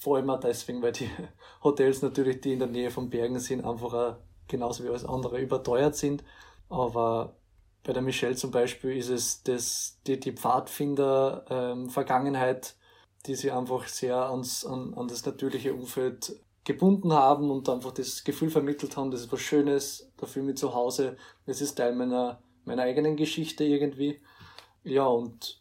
[0.00, 1.10] vor allem auch deswegen, weil die
[1.62, 4.16] Hotels natürlich, die in der Nähe von Bergen sind, einfach auch,
[4.48, 6.24] genauso wie alles andere überteuert sind.
[6.70, 7.36] Aber
[7.84, 12.79] bei der Michelle zum Beispiel ist es das, die, die Pfadfinder-Vergangenheit, ähm,
[13.26, 18.24] die sie einfach sehr ans, an, an das natürliche Umfeld gebunden haben und einfach das
[18.24, 21.76] Gefühl vermittelt haben, das ist was Schönes, da fühle ich mich zu Hause, das ist
[21.76, 24.20] Teil meiner, meiner eigenen Geschichte irgendwie.
[24.82, 25.60] Ja, und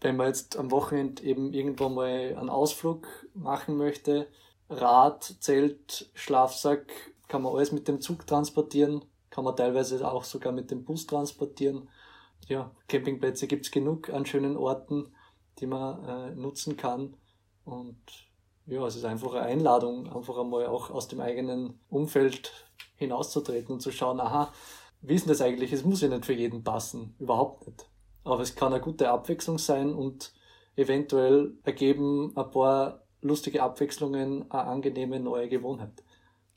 [0.00, 4.28] wenn man jetzt am Wochenende eben irgendwann mal einen Ausflug machen möchte,
[4.68, 6.92] Rad, Zelt, Schlafsack,
[7.28, 11.06] kann man alles mit dem Zug transportieren, kann man teilweise auch sogar mit dem Bus
[11.06, 11.88] transportieren.
[12.48, 15.12] Ja, Campingplätze gibt's genug an schönen Orten,
[15.60, 17.14] die man äh, nutzen kann.
[17.64, 17.98] Und
[18.66, 22.52] ja, es ist einfach eine Einladung, einfach einmal auch aus dem eigenen Umfeld
[22.96, 24.52] hinauszutreten und zu schauen, aha,
[25.02, 25.72] wie ist denn das eigentlich?
[25.72, 27.88] Es muss ja nicht für jeden passen, überhaupt nicht.
[28.24, 30.32] Aber es kann eine gute Abwechslung sein und
[30.76, 36.02] eventuell ergeben ein paar lustige Abwechslungen eine angenehme neue Gewohnheit.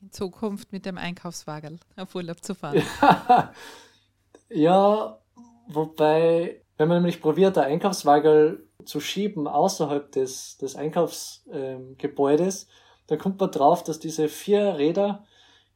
[0.00, 2.82] In Zukunft mit dem Einkaufswagen auf Urlaub zu fahren.
[4.50, 5.18] ja,
[5.68, 12.68] wobei, wenn man nämlich probiert, ein Einkaufswagen zu schieben außerhalb des, des Einkaufsgebäudes, ähm,
[13.06, 15.24] dann kommt man drauf, dass diese vier Räder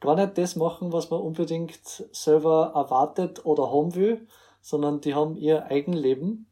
[0.00, 4.26] gar nicht das machen, was man unbedingt selber erwartet oder haben will,
[4.60, 6.46] sondern die haben ihr Eigenleben.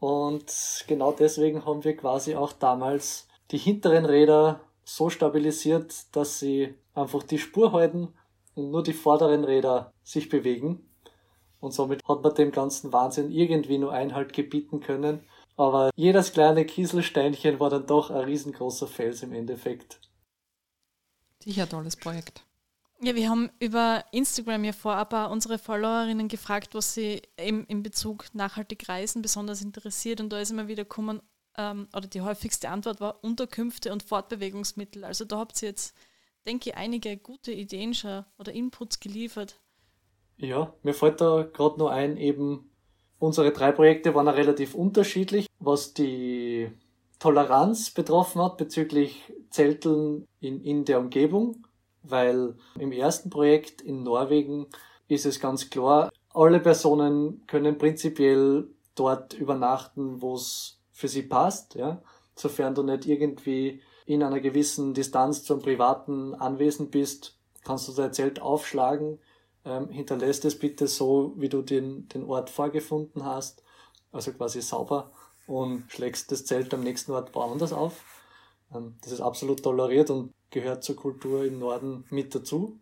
[0.00, 6.74] Und genau deswegen haben wir quasi auch damals die hinteren Räder so stabilisiert, dass sie
[6.94, 8.14] einfach die Spur halten
[8.54, 10.87] und nur die vorderen Räder sich bewegen.
[11.60, 15.20] Und somit hat man dem ganzen Wahnsinn irgendwie nur Einhalt gebieten können.
[15.56, 20.00] Aber jedes kleine Kieselsteinchen war dann doch ein riesengroßer Fels im Endeffekt.
[21.42, 22.44] Sicher tolles Projekt.
[23.00, 27.82] Ja, wir haben über Instagram ja vorab auch unsere Followerinnen gefragt, was sie im, in
[27.82, 30.20] Bezug nachhaltig reisen besonders interessiert.
[30.20, 31.22] Und da ist immer wieder gekommen,
[31.56, 35.04] ähm, oder die häufigste Antwort war Unterkünfte und Fortbewegungsmittel.
[35.04, 35.94] Also da habt ihr jetzt,
[36.46, 39.60] denke ich, einige gute Ideen schon oder Inputs geliefert.
[40.38, 42.70] Ja, mir fällt da gerade nur ein, eben
[43.18, 46.70] unsere drei Projekte waren relativ unterschiedlich, was die
[47.18, 51.64] Toleranz betroffen hat bezüglich Zelteln in, in der Umgebung
[52.10, 54.66] weil im ersten Projekt in Norwegen
[55.08, 61.74] ist es ganz klar, alle Personen können prinzipiell dort übernachten, wo es für sie passt,
[61.74, 62.02] ja,
[62.34, 68.12] sofern du nicht irgendwie in einer gewissen Distanz zum privaten Anwesen bist, kannst du dein
[68.12, 69.18] Zelt aufschlagen,
[69.68, 73.62] ähm, hinterlässt es bitte so, wie du den, den Ort vorgefunden hast,
[74.10, 75.12] also quasi sauber
[75.46, 78.02] und schlägst das Zelt am nächsten Ort woanders auf.
[78.74, 82.78] Ähm, das ist absolut toleriert und gehört zur Kultur im Norden mit dazu.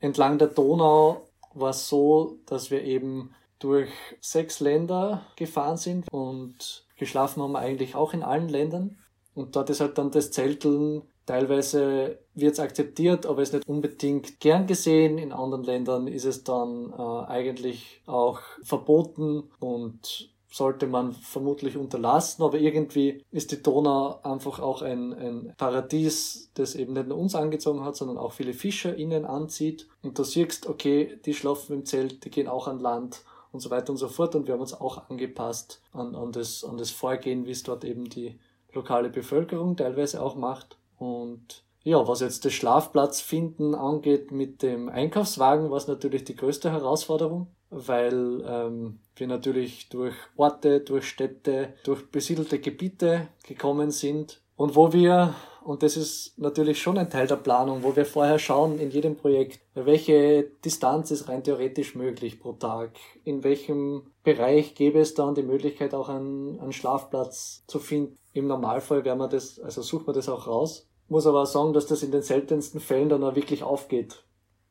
[0.00, 3.90] Entlang der Donau war es so, dass wir eben durch
[4.20, 8.98] sechs Länder gefahren sind und geschlafen haben wir eigentlich auch in allen Ländern.
[9.34, 14.40] Und dort ist halt dann das Zelteln Teilweise wird es akzeptiert, aber ist nicht unbedingt
[14.40, 15.18] gern gesehen.
[15.18, 22.42] In anderen Ländern ist es dann äh, eigentlich auch verboten und sollte man vermutlich unterlassen,
[22.42, 27.34] aber irgendwie ist die Donau einfach auch ein, ein Paradies, das eben nicht nur uns
[27.34, 29.88] angezogen hat, sondern auch viele Fischer innen anzieht.
[30.02, 33.70] Und du siehst, okay, die schlafen im Zelt, die gehen auch an Land und so
[33.70, 34.34] weiter und so fort.
[34.34, 37.84] Und wir haben uns auch angepasst an, an, das, an das Vorgehen, wie es dort
[37.84, 38.38] eben die
[38.74, 40.76] lokale Bevölkerung teilweise auch macht.
[41.02, 46.70] Und ja, was jetzt das Schlafplatzfinden angeht mit dem Einkaufswagen, war es natürlich die größte
[46.70, 54.76] Herausforderung, weil ähm, wir natürlich durch Orte, durch Städte, durch besiedelte Gebiete gekommen sind und
[54.76, 55.34] wo wir,
[55.64, 59.16] und das ist natürlich schon ein Teil der Planung, wo wir vorher schauen in jedem
[59.16, 62.92] Projekt, welche Distanz ist rein theoretisch möglich pro Tag,
[63.24, 68.14] in welchem Bereich gäbe es dann die Möglichkeit auch einen, einen Schlafplatz zu finden.
[68.34, 70.88] Im Normalfall werden wir das, also sucht man das auch raus.
[71.12, 74.24] Muss aber auch sagen, dass das in den seltensten Fällen dann auch wirklich aufgeht.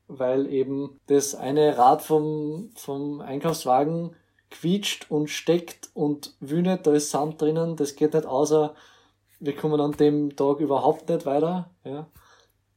[0.07, 4.15] Weil eben das eine Rad vom, vom Einkaufswagen
[4.49, 8.73] quietscht und steckt und wühnet, da ist Sand drinnen, das geht nicht außer,
[9.39, 11.69] wir kommen an dem Tag überhaupt nicht weiter.
[11.83, 12.07] Ja.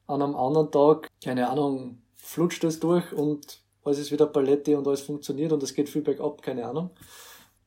[0.09, 4.87] An einem anderen Tag, keine Ahnung, flutscht es durch und alles ist wieder Palette und
[4.87, 6.90] alles funktioniert und es geht viel bergab, keine Ahnung.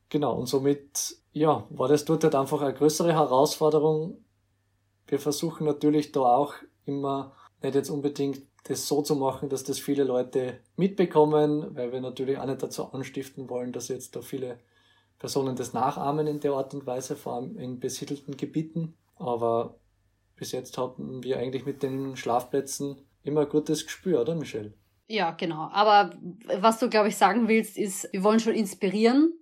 [0.10, 4.24] Genau, und somit, ja, war das dort halt einfach eine größere Herausforderung.
[5.08, 6.54] Wir versuchen natürlich da auch
[6.86, 12.02] immer nicht jetzt unbedingt das so zu machen, dass das viele Leute mitbekommen, weil wir
[12.02, 14.60] natürlich auch nicht dazu anstiften wollen, dass jetzt da viele
[15.20, 18.96] Personen das nachahmen in der Art und Weise, vor allem in besiedelten Gebieten.
[19.16, 19.80] Aber
[20.36, 24.74] bis jetzt hatten wir eigentlich mit den Schlafplätzen immer ein gutes Gespür, oder Michelle?
[25.08, 25.70] Ja, genau.
[25.72, 26.12] Aber
[26.60, 29.34] was du, glaube ich, sagen willst, ist, wir wollen schon inspirieren,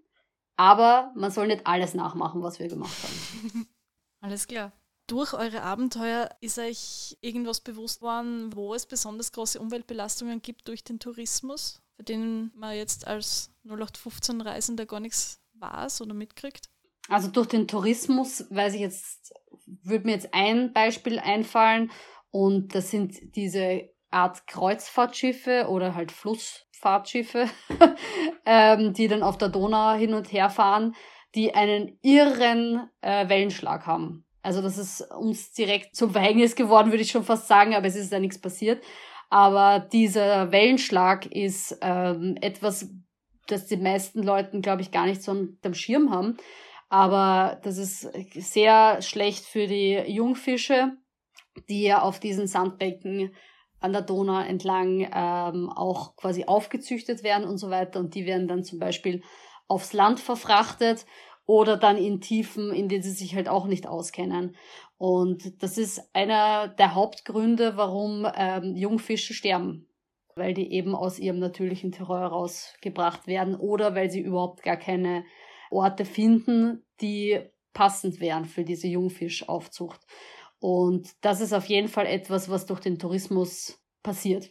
[0.55, 3.67] aber man soll nicht alles nachmachen, was wir gemacht haben.
[4.21, 4.71] Alles klar
[5.07, 10.83] durch eure Abenteuer ist euch irgendwas bewusst worden, wo es besonders große Umweltbelastungen gibt durch
[10.83, 16.69] den Tourismus, bei denen man jetzt als 0815 Reisender gar nichts weiß oder mitkriegt?
[17.07, 19.33] Also durch den Tourismus weiß ich jetzt,
[19.65, 21.91] würde mir jetzt ein Beispiel einfallen
[22.31, 27.49] und das sind diese Art Kreuzfahrtschiffe oder halt Flussfahrtschiffe,
[28.45, 30.95] ähm, die dann auf der Donau hin und her fahren,
[31.35, 34.25] die einen irren äh, Wellenschlag haben.
[34.45, 37.95] Also das ist uns direkt zum Verhängnis geworden, würde ich schon fast sagen, aber es
[37.95, 38.83] ist ja nichts passiert.
[39.31, 42.87] Aber dieser Wellenschlag ist ähm, etwas,
[43.47, 46.37] das die meisten Leuten, glaube ich, gar nicht so am Schirm haben.
[46.89, 50.91] Aber das ist sehr schlecht für die Jungfische,
[51.67, 53.33] die ja auf diesen Sandbecken
[53.79, 57.99] an der Donau entlang ähm, auch quasi aufgezüchtet werden und so weiter.
[57.99, 59.23] Und die werden dann zum Beispiel
[59.67, 61.07] aufs Land verfrachtet
[61.45, 64.55] oder dann in Tiefen, in denen sie sich halt auch nicht auskennen.
[64.97, 69.87] Und das ist einer der Hauptgründe, warum ähm, Jungfische sterben,
[70.35, 75.25] weil die eben aus ihrem natürlichen Terror rausgebracht werden oder weil sie überhaupt gar keine
[75.69, 77.39] Orte finden, die
[77.73, 80.01] passend wären für diese Jungfischaufzucht.
[80.59, 84.49] Und das ist auf jeden Fall etwas, was durch den Tourismus passiert.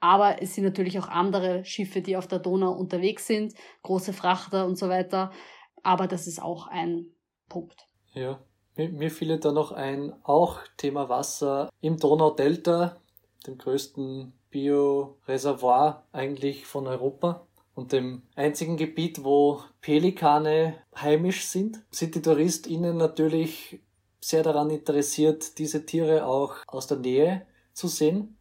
[0.00, 4.66] Aber es sind natürlich auch andere Schiffe, die auf der Donau unterwegs sind, große Frachter
[4.66, 5.32] und so weiter,
[5.82, 7.06] aber das ist auch ein
[7.48, 7.86] Punkt.
[8.12, 8.38] Ja,
[8.76, 13.00] mir, fiel da noch ein, auch Thema Wasser im Donaudelta,
[13.46, 22.14] dem größten Bioreservoir eigentlich von Europa und dem einzigen Gebiet, wo Pelikane heimisch sind, sind
[22.14, 23.80] die TouristInnen natürlich
[24.20, 28.36] sehr daran interessiert, diese Tiere auch aus der Nähe zu sehen.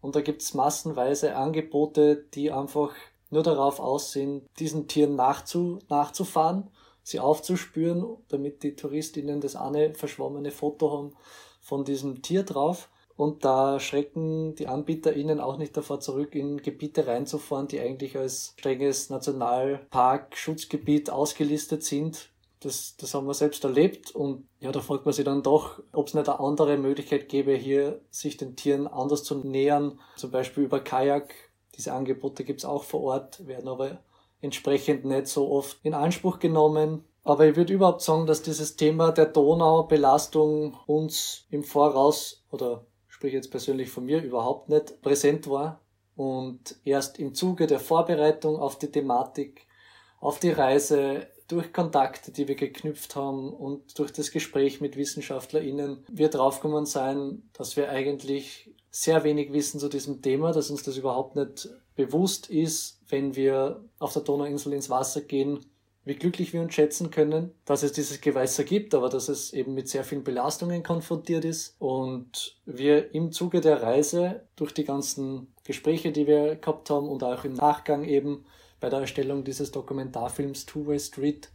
[0.00, 2.92] Und da gibt es massenweise Angebote, die einfach
[3.34, 6.70] nur darauf aussehen, diesen Tieren nachzu, nachzufahren,
[7.02, 11.12] sie aufzuspüren, damit die Touristinnen das eine verschwommene Foto haben
[11.60, 12.88] von diesem Tier drauf.
[13.16, 18.54] Und da schrecken die AnbieterInnen auch nicht davor zurück, in Gebiete reinzufahren, die eigentlich als
[18.58, 22.30] strenges Nationalpark-Schutzgebiet ausgelistet sind.
[22.58, 26.08] Das, das haben wir selbst erlebt und ja, da fragt man sich dann doch, ob
[26.08, 30.64] es nicht eine andere Möglichkeit gäbe, hier sich den Tieren anders zu nähern, zum Beispiel
[30.64, 31.34] über Kajak
[31.76, 33.98] diese Angebote gibt es auch vor Ort, werden aber
[34.40, 37.04] entsprechend nicht so oft in Anspruch genommen.
[37.22, 43.32] Aber ich würde überhaupt sagen, dass dieses Thema der Donaubelastung uns im Voraus, oder sprich
[43.32, 45.80] jetzt persönlich von mir, überhaupt nicht präsent war.
[46.16, 49.66] Und erst im Zuge der Vorbereitung auf die Thematik,
[50.20, 56.04] auf die Reise, durch Kontakte, die wir geknüpft haben und durch das Gespräch mit WissenschaftlerInnen
[56.10, 60.96] wir draufgekommen sein, dass wir eigentlich sehr wenig wissen zu diesem Thema, dass uns das
[60.96, 65.66] überhaupt nicht bewusst ist, wenn wir auf der Donauinsel ins Wasser gehen,
[66.04, 69.74] wie glücklich wir uns schätzen können, dass es dieses Gewässer gibt, aber dass es eben
[69.74, 75.52] mit sehr vielen Belastungen konfrontiert ist und wir im Zuge der Reise durch die ganzen
[75.64, 78.44] Gespräche, die wir gehabt haben und auch im Nachgang eben
[78.78, 81.50] bei der Erstellung dieses Dokumentarfilms Two-Way Street,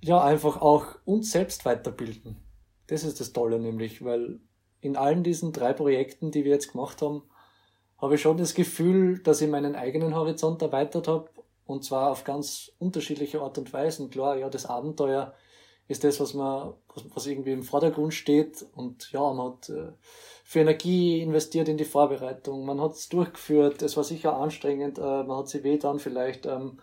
[0.00, 2.38] ja, einfach auch uns selbst weiterbilden.
[2.88, 4.40] Das ist das Tolle nämlich, weil
[4.82, 7.22] in allen diesen drei Projekten, die wir jetzt gemacht haben,
[7.98, 11.30] habe ich schon das Gefühl, dass ich meinen eigenen Horizont erweitert habe.
[11.64, 14.10] Und zwar auf ganz unterschiedliche Art und Weisen.
[14.10, 15.34] Klar, ja, das Abenteuer
[15.86, 16.74] ist das, was man,
[17.14, 18.66] was, irgendwie im Vordergrund steht.
[18.74, 19.92] Und ja, man hat äh,
[20.42, 25.22] für Energie investiert in die Vorbereitung, man hat es durchgeführt, es war sicher anstrengend, äh,
[25.22, 26.80] man hat sich weh dann vielleicht, ähm,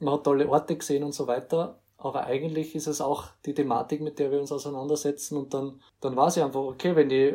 [0.00, 1.81] man hat tolle Orte gesehen und so weiter.
[2.02, 5.36] Aber eigentlich ist es auch die Thematik, mit der wir uns auseinandersetzen.
[5.36, 7.34] Und dann, dann war sie einfach, okay, wenn ich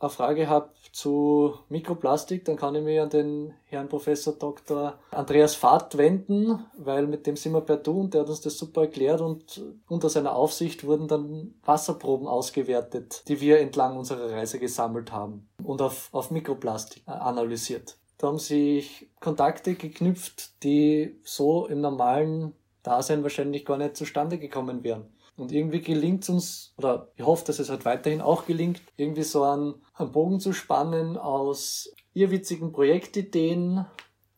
[0.00, 4.98] eine Frage habe zu Mikroplastik, dann kann ich mich an den Herrn Professor Dr.
[5.12, 8.58] Andreas Fahrt wenden, weil mit dem sind wir per Du und der hat uns das
[8.58, 14.58] super erklärt und unter seiner Aufsicht wurden dann Wasserproben ausgewertet, die wir entlang unserer Reise
[14.58, 17.96] gesammelt haben und auf, auf Mikroplastik äh, analysiert.
[18.18, 24.82] Da haben sich Kontakte geknüpft, die so im normalen Dasein wahrscheinlich gar nicht zustande gekommen
[24.82, 25.06] wären.
[25.36, 29.22] Und irgendwie gelingt es uns, oder ich hoffe, dass es halt weiterhin auch gelingt, irgendwie
[29.22, 33.86] so einen, einen Bogen zu spannen aus irrwitzigen Projektideen,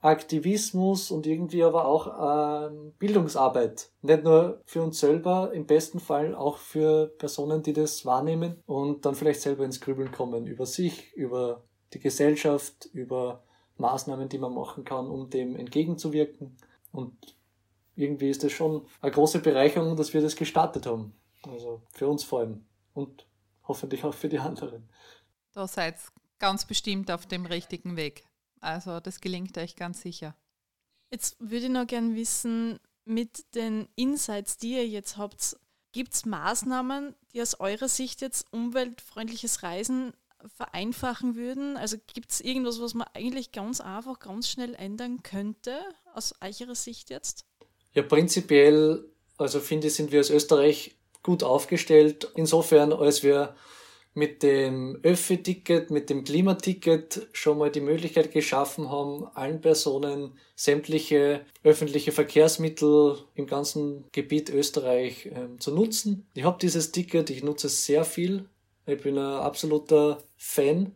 [0.00, 3.90] Aktivismus und irgendwie aber auch ähm, Bildungsarbeit.
[4.02, 9.06] Nicht nur für uns selber, im besten Fall auch für Personen, die das wahrnehmen und
[9.06, 11.64] dann vielleicht selber ins Grübeln kommen über sich, über
[11.94, 13.42] die Gesellschaft, über
[13.78, 16.56] Maßnahmen, die man machen kann, um dem entgegenzuwirken.
[16.92, 17.16] Und
[17.96, 21.14] irgendwie ist das schon eine große Bereicherung, dass wir das gestartet haben.
[21.42, 23.26] Also für uns vor allem und
[23.64, 24.88] hoffentlich auch für die anderen.
[25.52, 25.96] Da seid
[26.38, 28.24] ganz bestimmt auf dem richtigen Weg.
[28.60, 30.34] Also das gelingt euch ganz sicher.
[31.10, 35.56] Jetzt würde ich noch gerne wissen, mit den Insights, die ihr jetzt habt,
[35.92, 40.12] gibt es Maßnahmen, die aus eurer Sicht jetzt umweltfreundliches Reisen
[40.56, 41.76] vereinfachen würden?
[41.76, 45.78] Also gibt es irgendwas, was man eigentlich ganz einfach, ganz schnell ändern könnte,
[46.14, 47.44] aus eurer Sicht jetzt?
[47.94, 49.04] Ja, prinzipiell,
[49.38, 52.30] also finde ich, sind wir als Österreich gut aufgestellt.
[52.34, 53.54] Insofern, als wir
[54.14, 61.44] mit dem Öffi-Ticket, mit dem Klimaticket schon mal die Möglichkeit geschaffen haben, allen Personen sämtliche
[61.64, 66.28] öffentliche Verkehrsmittel im ganzen Gebiet Österreich äh, zu nutzen.
[66.34, 68.48] Ich habe dieses Ticket, ich nutze es sehr viel.
[68.86, 70.92] Ich bin ein absoluter Fan.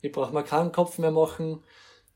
[0.00, 1.62] Ich brauche mir keinen Kopf mehr machen,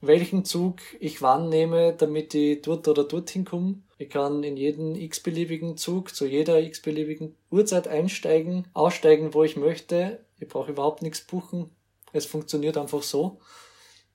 [0.07, 3.83] welchen Zug ich wann nehme, damit ich dort oder dorthin komme.
[3.99, 10.25] Ich kann in jeden x-beliebigen Zug zu jeder x-beliebigen Uhrzeit einsteigen, aussteigen, wo ich möchte.
[10.39, 11.71] Ich brauche überhaupt nichts buchen.
[12.13, 13.41] Es funktioniert einfach so.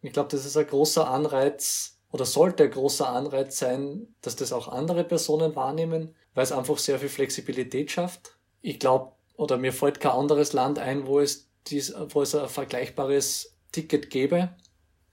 [0.02, 4.54] Ich glaube, das ist ein großer Anreiz oder sollte ein großer Anreiz sein, dass das
[4.54, 8.38] auch andere Personen wahrnehmen, weil es einfach sehr viel Flexibilität schafft.
[8.62, 12.50] Ich glaube, oder mir fällt kein anderes Land ein, wo es, dies, wo es ein
[12.50, 14.50] vergleichbares Ticket gäbe.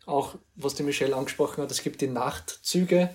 [0.07, 3.11] Auch was die Michelle angesprochen hat, es gibt die Nachtzüge,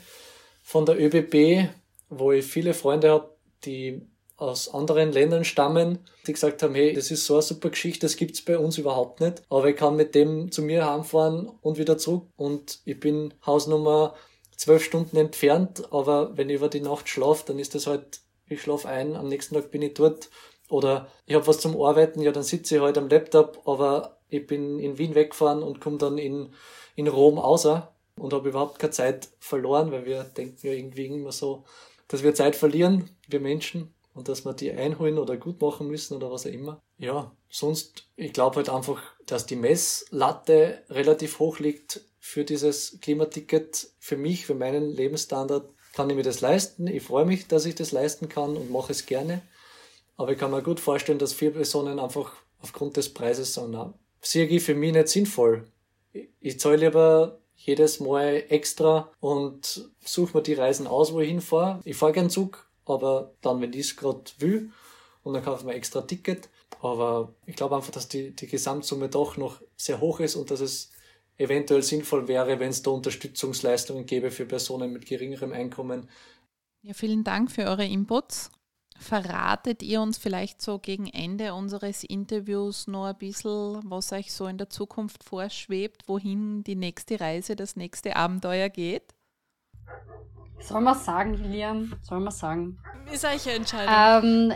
[0.61, 1.69] von der ÖBB,
[2.09, 3.35] wo ich viele Freunde habe,
[3.65, 8.05] die aus anderen Ländern stammen, die gesagt haben, hey, das ist so eine super Geschichte,
[8.07, 9.43] das gibt's bei uns überhaupt nicht.
[9.49, 12.27] Aber ich kann mit dem zu mir heimfahren und wieder zurück.
[12.37, 14.15] Und ich bin Hausnummer
[14.57, 18.61] zwölf Stunden entfernt, aber wenn ich über die Nacht schlafe, dann ist das halt, ich
[18.61, 20.29] schlafe ein, am nächsten Tag bin ich dort.
[20.69, 24.47] Oder ich habe was zum Arbeiten, ja, dann sitze ich halt am Laptop, aber ich
[24.47, 26.53] bin in Wien weggefahren und komme dann in,
[27.01, 31.31] in Rom außer und habe überhaupt keine Zeit verloren, weil wir denken ja irgendwie immer
[31.31, 31.63] so,
[32.07, 36.15] dass wir Zeit verlieren, wir Menschen, und dass wir die einholen oder gut machen müssen
[36.15, 36.81] oder was auch immer.
[36.97, 43.89] Ja, sonst, ich glaube halt einfach, dass die Messlatte relativ hoch liegt für dieses Klimaticket.
[43.99, 46.87] Für mich, für meinen Lebensstandard kann ich mir das leisten.
[46.87, 49.41] Ich freue mich, dass ich das leisten kann und mache es gerne.
[50.17, 53.93] Aber ich kann mir gut vorstellen, dass viele Personen einfach aufgrund des Preises sagen, na,
[54.21, 55.65] CRG für mich nicht sinnvoll.
[56.39, 61.79] Ich zahle lieber jedes Mal extra und suche mir die Reisen aus, wo ich hinfahre.
[61.83, 64.71] Ich fahre gern Zug, aber dann, wenn ich es gerade will,
[65.23, 66.49] und dann kaufe ich mir extra Ticket.
[66.81, 70.61] Aber ich glaube einfach, dass die, die Gesamtsumme doch noch sehr hoch ist und dass
[70.61, 70.91] es
[71.37, 76.09] eventuell sinnvoll wäre, wenn es da Unterstützungsleistungen gäbe für Personen mit geringerem Einkommen.
[76.81, 78.51] Ja, vielen Dank für eure Inputs.
[79.01, 84.45] Verratet ihr uns vielleicht so gegen Ende unseres Interviews noch ein bisschen, was euch so
[84.45, 89.15] in der Zukunft vorschwebt, wohin die nächste Reise, das nächste Abenteuer geht?
[90.59, 91.95] Soll man sagen, Lilian?
[92.03, 92.77] Soll man sagen?
[93.11, 94.51] Ist euch Entscheidung.
[94.51, 94.53] Ähm,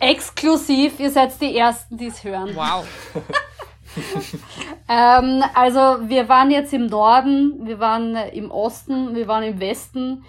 [0.00, 2.50] exklusiv, ihr seid die Ersten, die es hören.
[2.56, 2.84] Wow.
[4.88, 10.24] ähm, also wir waren jetzt im Norden, wir waren im Osten, wir waren im Westen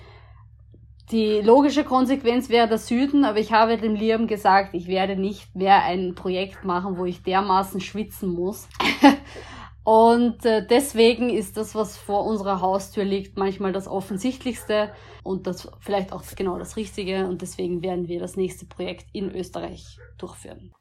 [1.11, 5.55] die logische Konsequenz wäre der Süden, aber ich habe dem Liam gesagt, ich werde nicht
[5.55, 8.67] mehr ein Projekt machen, wo ich dermaßen schwitzen muss.
[9.85, 14.91] Und äh, deswegen ist das, was vor unserer Haustür liegt, manchmal das Offensichtlichste
[15.21, 17.27] und das vielleicht auch genau das Richtige.
[17.27, 20.73] Und deswegen werden wir das nächste Projekt in Österreich durchführen.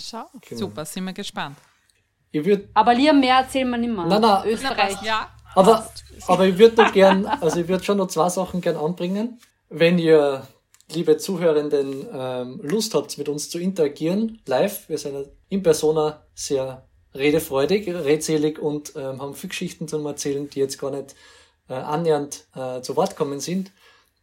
[0.00, 0.58] Schau, genau.
[0.58, 1.58] super, sind wir gespannt.
[2.72, 4.06] aber Liam, mehr erzählen wir nicht mehr.
[4.06, 4.46] Nein, nein.
[4.46, 5.02] Österreich.
[5.02, 5.28] Ja.
[5.54, 5.88] Aber,
[6.26, 9.40] aber ich würde noch gern, also ich würde schon noch zwei Sachen gern anbringen.
[9.68, 10.46] Wenn ihr,
[10.92, 16.86] liebe Zuhörenden, ähm, Lust habt, mit uns zu interagieren, live, wir sind in Persona sehr
[17.14, 21.14] redefreudig, redselig und ähm, haben viele Geschichten zu erzählen, die jetzt gar nicht
[21.68, 23.72] äh, annähernd äh, zu Wort kommen sind,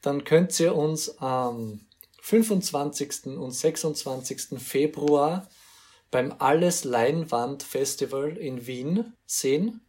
[0.02, 1.82] dann könnt ihr uns am
[2.22, 3.38] 25.
[3.38, 4.60] und 26.
[4.60, 5.48] Februar
[6.12, 9.82] beim Alles Leinwand Festival in Wien sehen.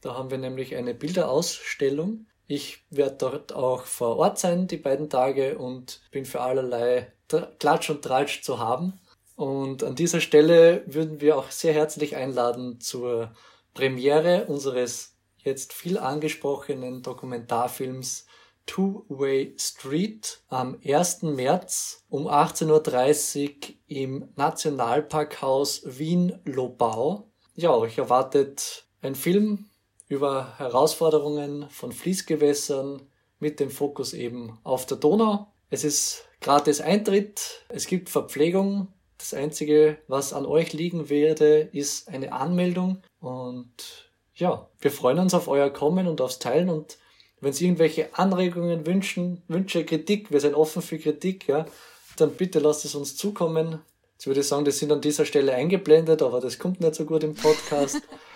[0.00, 2.26] Da haben wir nämlich eine Bilderausstellung.
[2.46, 7.12] Ich werde dort auch vor Ort sein, die beiden Tage, und bin für allerlei
[7.58, 9.00] Klatsch und Tratsch zu haben.
[9.36, 13.32] Und an dieser Stelle würden wir auch sehr herzlich einladen zur
[13.74, 18.26] Premiere unseres jetzt viel angesprochenen Dokumentarfilms
[18.66, 21.22] Two-Way Street am 1.
[21.22, 27.28] März um 18.30 Uhr im Nationalparkhaus Wien-Lobau.
[27.54, 29.70] Ja, euch erwartet ein Film
[30.08, 33.02] über Herausforderungen von Fließgewässern
[33.40, 35.48] mit dem Fokus eben auf der Donau.
[35.70, 38.88] Es ist gratis Eintritt, es gibt Verpflegung,
[39.18, 43.02] das Einzige, was an euch liegen werde, ist eine Anmeldung.
[43.20, 46.70] Und ja, wir freuen uns auf euer Kommen und aufs Teilen.
[46.70, 46.98] Und
[47.40, 51.66] wenn Sie irgendwelche Anregungen wünschen, Wünsche, Kritik, wir sind offen für Kritik, ja,
[52.16, 53.80] dann bitte lasst es uns zukommen.
[54.12, 57.04] Jetzt würde ich sagen, das sind an dieser Stelle eingeblendet, aber das kommt nicht so
[57.04, 58.00] gut im Podcast.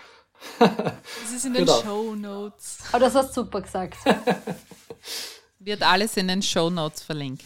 [0.59, 1.81] das ist in den genau.
[1.81, 2.79] Show Notes.
[2.89, 3.97] Aber das hast du super gesagt.
[5.59, 7.45] Wird alles in den Show Notes verlinkt.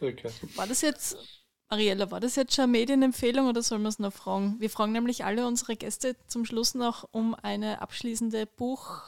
[0.00, 0.30] Okay.
[0.54, 1.16] War das jetzt
[1.70, 4.56] Ariella, war das jetzt schon eine Medienempfehlung oder sollen wir es noch fragen?
[4.58, 9.02] Wir fragen nämlich alle unsere Gäste zum Schluss noch um eine abschließende Buch-,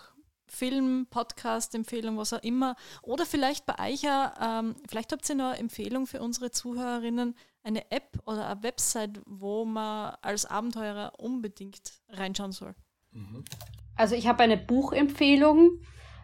[0.47, 2.77] Film-, Podcast-Empfehlung, was auch immer.
[3.01, 7.91] Oder vielleicht bei Eicher, ähm, vielleicht habt ihr noch eine Empfehlung für unsere Zuhörerinnen, eine
[7.91, 12.75] App oder eine Website, wo man als Abenteurer unbedingt reinschauen soll.
[13.13, 13.45] Mhm.
[13.97, 15.81] Also ich habe eine Buchempfehlung.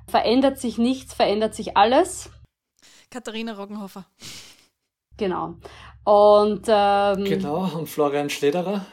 [0.09, 2.31] Verändert sich nichts, verändert sich alles.
[3.11, 4.07] Katharina Roggenhofer.
[5.17, 5.57] Genau.
[6.05, 8.87] Und ähm, genau, und Florian Schlederer.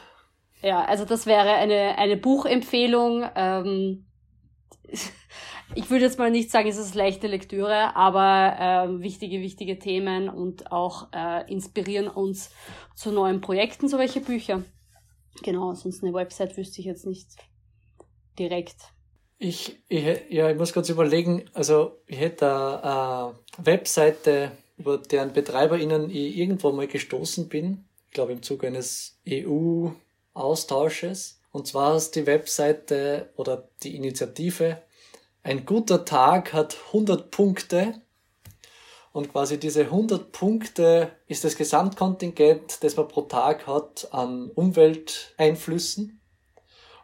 [0.62, 3.24] Ja, also das wäre eine, eine Buchempfehlung.
[3.36, 4.06] Ähm,
[5.74, 10.28] ich würde jetzt mal nicht sagen, es ist leichte Lektüre, aber äh, wichtige, wichtige Themen
[10.28, 12.50] und auch äh, inspirieren uns
[12.96, 14.62] zu neuen Projekten, so welche Bücher.
[15.42, 17.28] Genau, sonst eine Website wüsste ich jetzt nicht
[18.38, 18.76] direkt.
[19.38, 26.10] Ich, ich, ja, ich muss kurz überlegen, also ich hätte eine Webseite über deren BetreiberInnen
[26.10, 27.84] ich irgendwo mal gestoßen bin.
[28.06, 31.40] Ich glaube im Zuge eines EU-Austausches.
[31.52, 34.82] Und zwar ist die Webseite oder die Initiative
[35.42, 38.02] Ein guter Tag hat 100 Punkte.
[39.12, 46.20] Und quasi diese 100 Punkte ist das Gesamtkontingent, das man pro Tag hat an Umwelteinflüssen.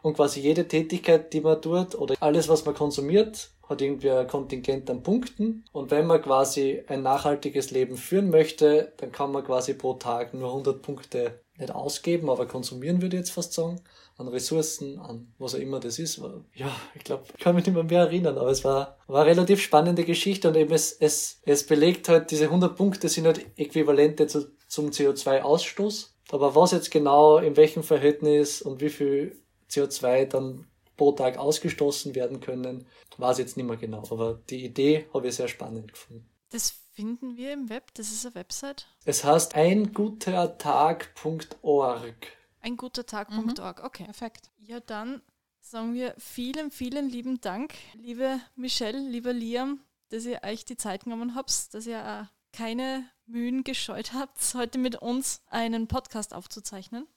[0.01, 4.27] Und quasi jede Tätigkeit, die man tut oder alles, was man konsumiert, hat irgendwie ein
[4.27, 5.63] Kontingent an Punkten.
[5.71, 10.33] Und wenn man quasi ein nachhaltiges Leben führen möchte, dann kann man quasi pro Tag
[10.33, 13.81] nur 100 Punkte nicht ausgeben, aber konsumieren würde ich jetzt fast sagen,
[14.17, 16.21] an Ressourcen, an was auch immer das ist.
[16.53, 19.31] Ja, ich glaube, ich kann mich nicht mehr, mehr erinnern, aber es war, war eine
[19.31, 23.45] relativ spannende Geschichte und eben es, es, es belegt halt, diese 100 Punkte sind halt
[23.57, 26.09] Äquivalente zu, zum CO2-Ausstoß.
[26.31, 29.41] Aber was jetzt genau, in welchem Verhältnis und wie viel
[29.71, 30.67] CO2 dann
[30.97, 32.85] pro Tag ausgestoßen werden können,
[33.17, 34.03] weiß ich jetzt nicht mehr genau.
[34.11, 36.29] Aber die Idee habe ich sehr spannend gefunden.
[36.49, 38.87] Das finden wir im Web, das ist eine Website.
[39.05, 42.15] Es heißt eingutertag.org.
[42.59, 43.85] Eingutertag.org, mhm.
[43.85, 44.03] okay.
[44.03, 44.51] Perfekt.
[44.59, 45.21] Ja, dann
[45.59, 51.05] sagen wir vielen, vielen lieben Dank, liebe Michelle, lieber Liam, dass ihr euch die Zeit
[51.05, 57.07] genommen habt, dass ihr auch keine Mühen gescheut habt, heute mit uns einen Podcast aufzuzeichnen.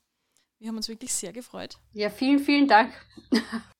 [0.64, 1.76] Wir haben uns wirklich sehr gefreut.
[1.92, 2.90] Ja, vielen, vielen Dank.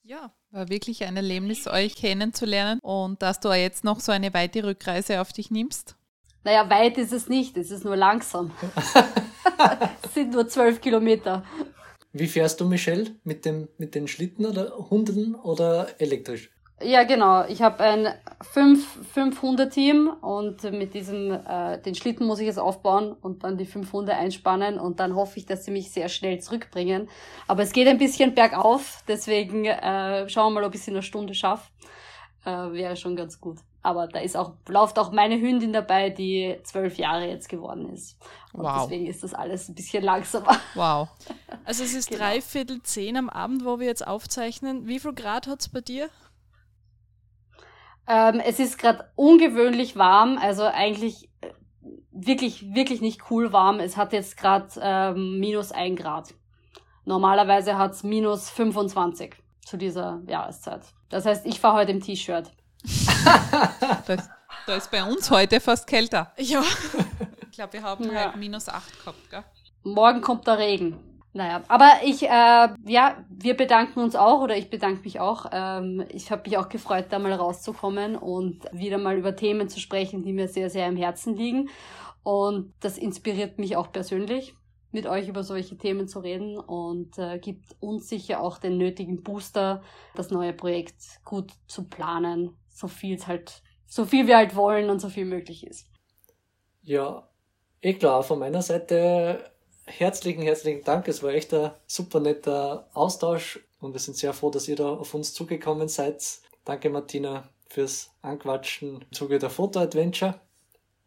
[0.03, 4.63] Ja, war wirklich ein Erlebnis, euch kennenzulernen und dass du jetzt noch so eine weite
[4.63, 5.97] Rückreise auf dich nimmst.
[6.43, 8.51] Naja, weit ist es nicht, es ist nur langsam.
[10.03, 11.43] es sind nur zwölf Kilometer.
[12.13, 13.17] Wie fährst du, Michelle?
[13.25, 16.51] Mit, dem, mit den Schlitten oder Hunden oder elektrisch?
[16.85, 17.45] Ja, genau.
[17.47, 18.09] Ich habe ein
[18.55, 23.93] 5-Hunde-Team und mit diesem, äh, den Schlitten muss ich jetzt aufbauen und dann die fünf
[23.93, 27.09] Hunde einspannen und dann hoffe ich, dass sie mich sehr schnell zurückbringen.
[27.47, 30.95] Aber es geht ein bisschen bergauf, deswegen äh, schauen wir mal, ob ich es in
[30.95, 31.71] einer Stunde schaffe.
[32.45, 33.59] Äh, wäre schon ganz gut.
[33.83, 38.17] Aber da ist auch, läuft auch meine Hündin dabei, die zwölf Jahre jetzt geworden ist.
[38.53, 38.83] Und wow.
[38.83, 40.57] deswegen ist das alles ein bisschen langsamer.
[40.75, 41.09] Wow.
[41.65, 42.21] Also es ist genau.
[42.21, 44.87] dreiviertel zehn am Abend, wo wir jetzt aufzeichnen.
[44.87, 46.09] Wie viel Grad hat es bei dir?
[48.07, 51.51] Ähm, es ist gerade ungewöhnlich warm, also eigentlich äh,
[52.13, 53.81] wirklich, wirklich nicht cool warm.
[53.81, 56.35] Es hat jetzt gerade ähm, minus ein Grad.
[57.05, 59.35] Normalerweise hat es minus 25
[59.65, 60.83] zu dieser Jahreszeit.
[61.09, 62.51] Das heißt, ich fahre heute im T-Shirt.
[64.07, 64.29] das,
[64.67, 66.33] da ist bei uns heute fast kälter.
[66.39, 66.63] Ja.
[67.51, 68.15] Ich glaube, wir haben ja.
[68.15, 69.45] halt minus 8 gehabt, gell?
[69.85, 71.14] Morgen kommt der Regen.
[71.37, 72.29] Naja, aber ich, äh,
[72.87, 75.47] ja, wir bedanken uns auch oder ich bedanke mich auch.
[75.51, 79.81] Ähm, ich habe mich auch gefreut, da mal rauszukommen und wieder mal über Themen zu
[79.81, 81.71] sprechen, die mir sehr, sehr am Herzen liegen.
[82.23, 84.55] Und das inspiriert mich auch persönlich,
[84.93, 89.25] mit euch über solche Themen zu reden und äh, gibt uns sicher auch den nötigen
[89.25, 89.83] Booster,
[90.15, 94.89] das neue Projekt gut zu planen, so viel es halt, so viel wir halt wollen
[94.89, 95.89] und so viel möglich ist.
[96.83, 97.29] Ja,
[97.81, 99.51] eh klar, von meiner Seite
[99.87, 101.09] herzlichen, herzlichen Dank.
[101.09, 104.95] Es war echt ein super netter Austausch und wir sind sehr froh, dass ihr da
[104.95, 106.23] auf uns zugekommen seid.
[106.65, 110.41] Danke, Martina, fürs Anquatschen im Zuge der Foto-Adventure.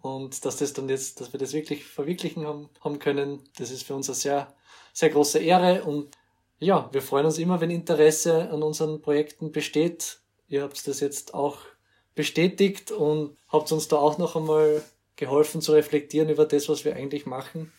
[0.01, 3.83] Und dass das dann jetzt, dass wir das wirklich verwirklichen haben, haben können, das ist
[3.83, 4.53] für uns eine sehr,
[4.93, 5.83] sehr große Ehre.
[5.83, 6.09] Und
[6.59, 10.19] ja, wir freuen uns immer, wenn Interesse an unseren Projekten besteht.
[10.47, 11.57] Ihr habt das jetzt auch
[12.15, 14.83] bestätigt und habt uns da auch noch einmal
[15.15, 17.71] geholfen zu reflektieren über das, was wir eigentlich machen.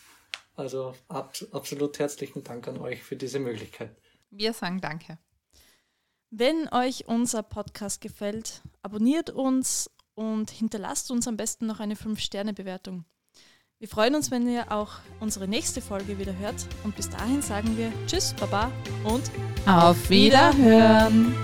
[0.59, 3.97] Also ab, absolut herzlichen Dank an euch für diese Möglichkeit.
[4.31, 5.19] Wir sagen Danke.
[6.31, 13.05] Wenn euch unser Podcast gefällt, abonniert uns und hinterlasst uns am besten noch eine 5-Sterne-Bewertung.
[13.79, 16.67] Wir freuen uns, wenn ihr auch unsere nächste Folge wieder hört.
[16.83, 18.73] Und bis dahin sagen wir Tschüss, Baba
[19.05, 19.31] und
[19.65, 21.37] auf Wiederhören.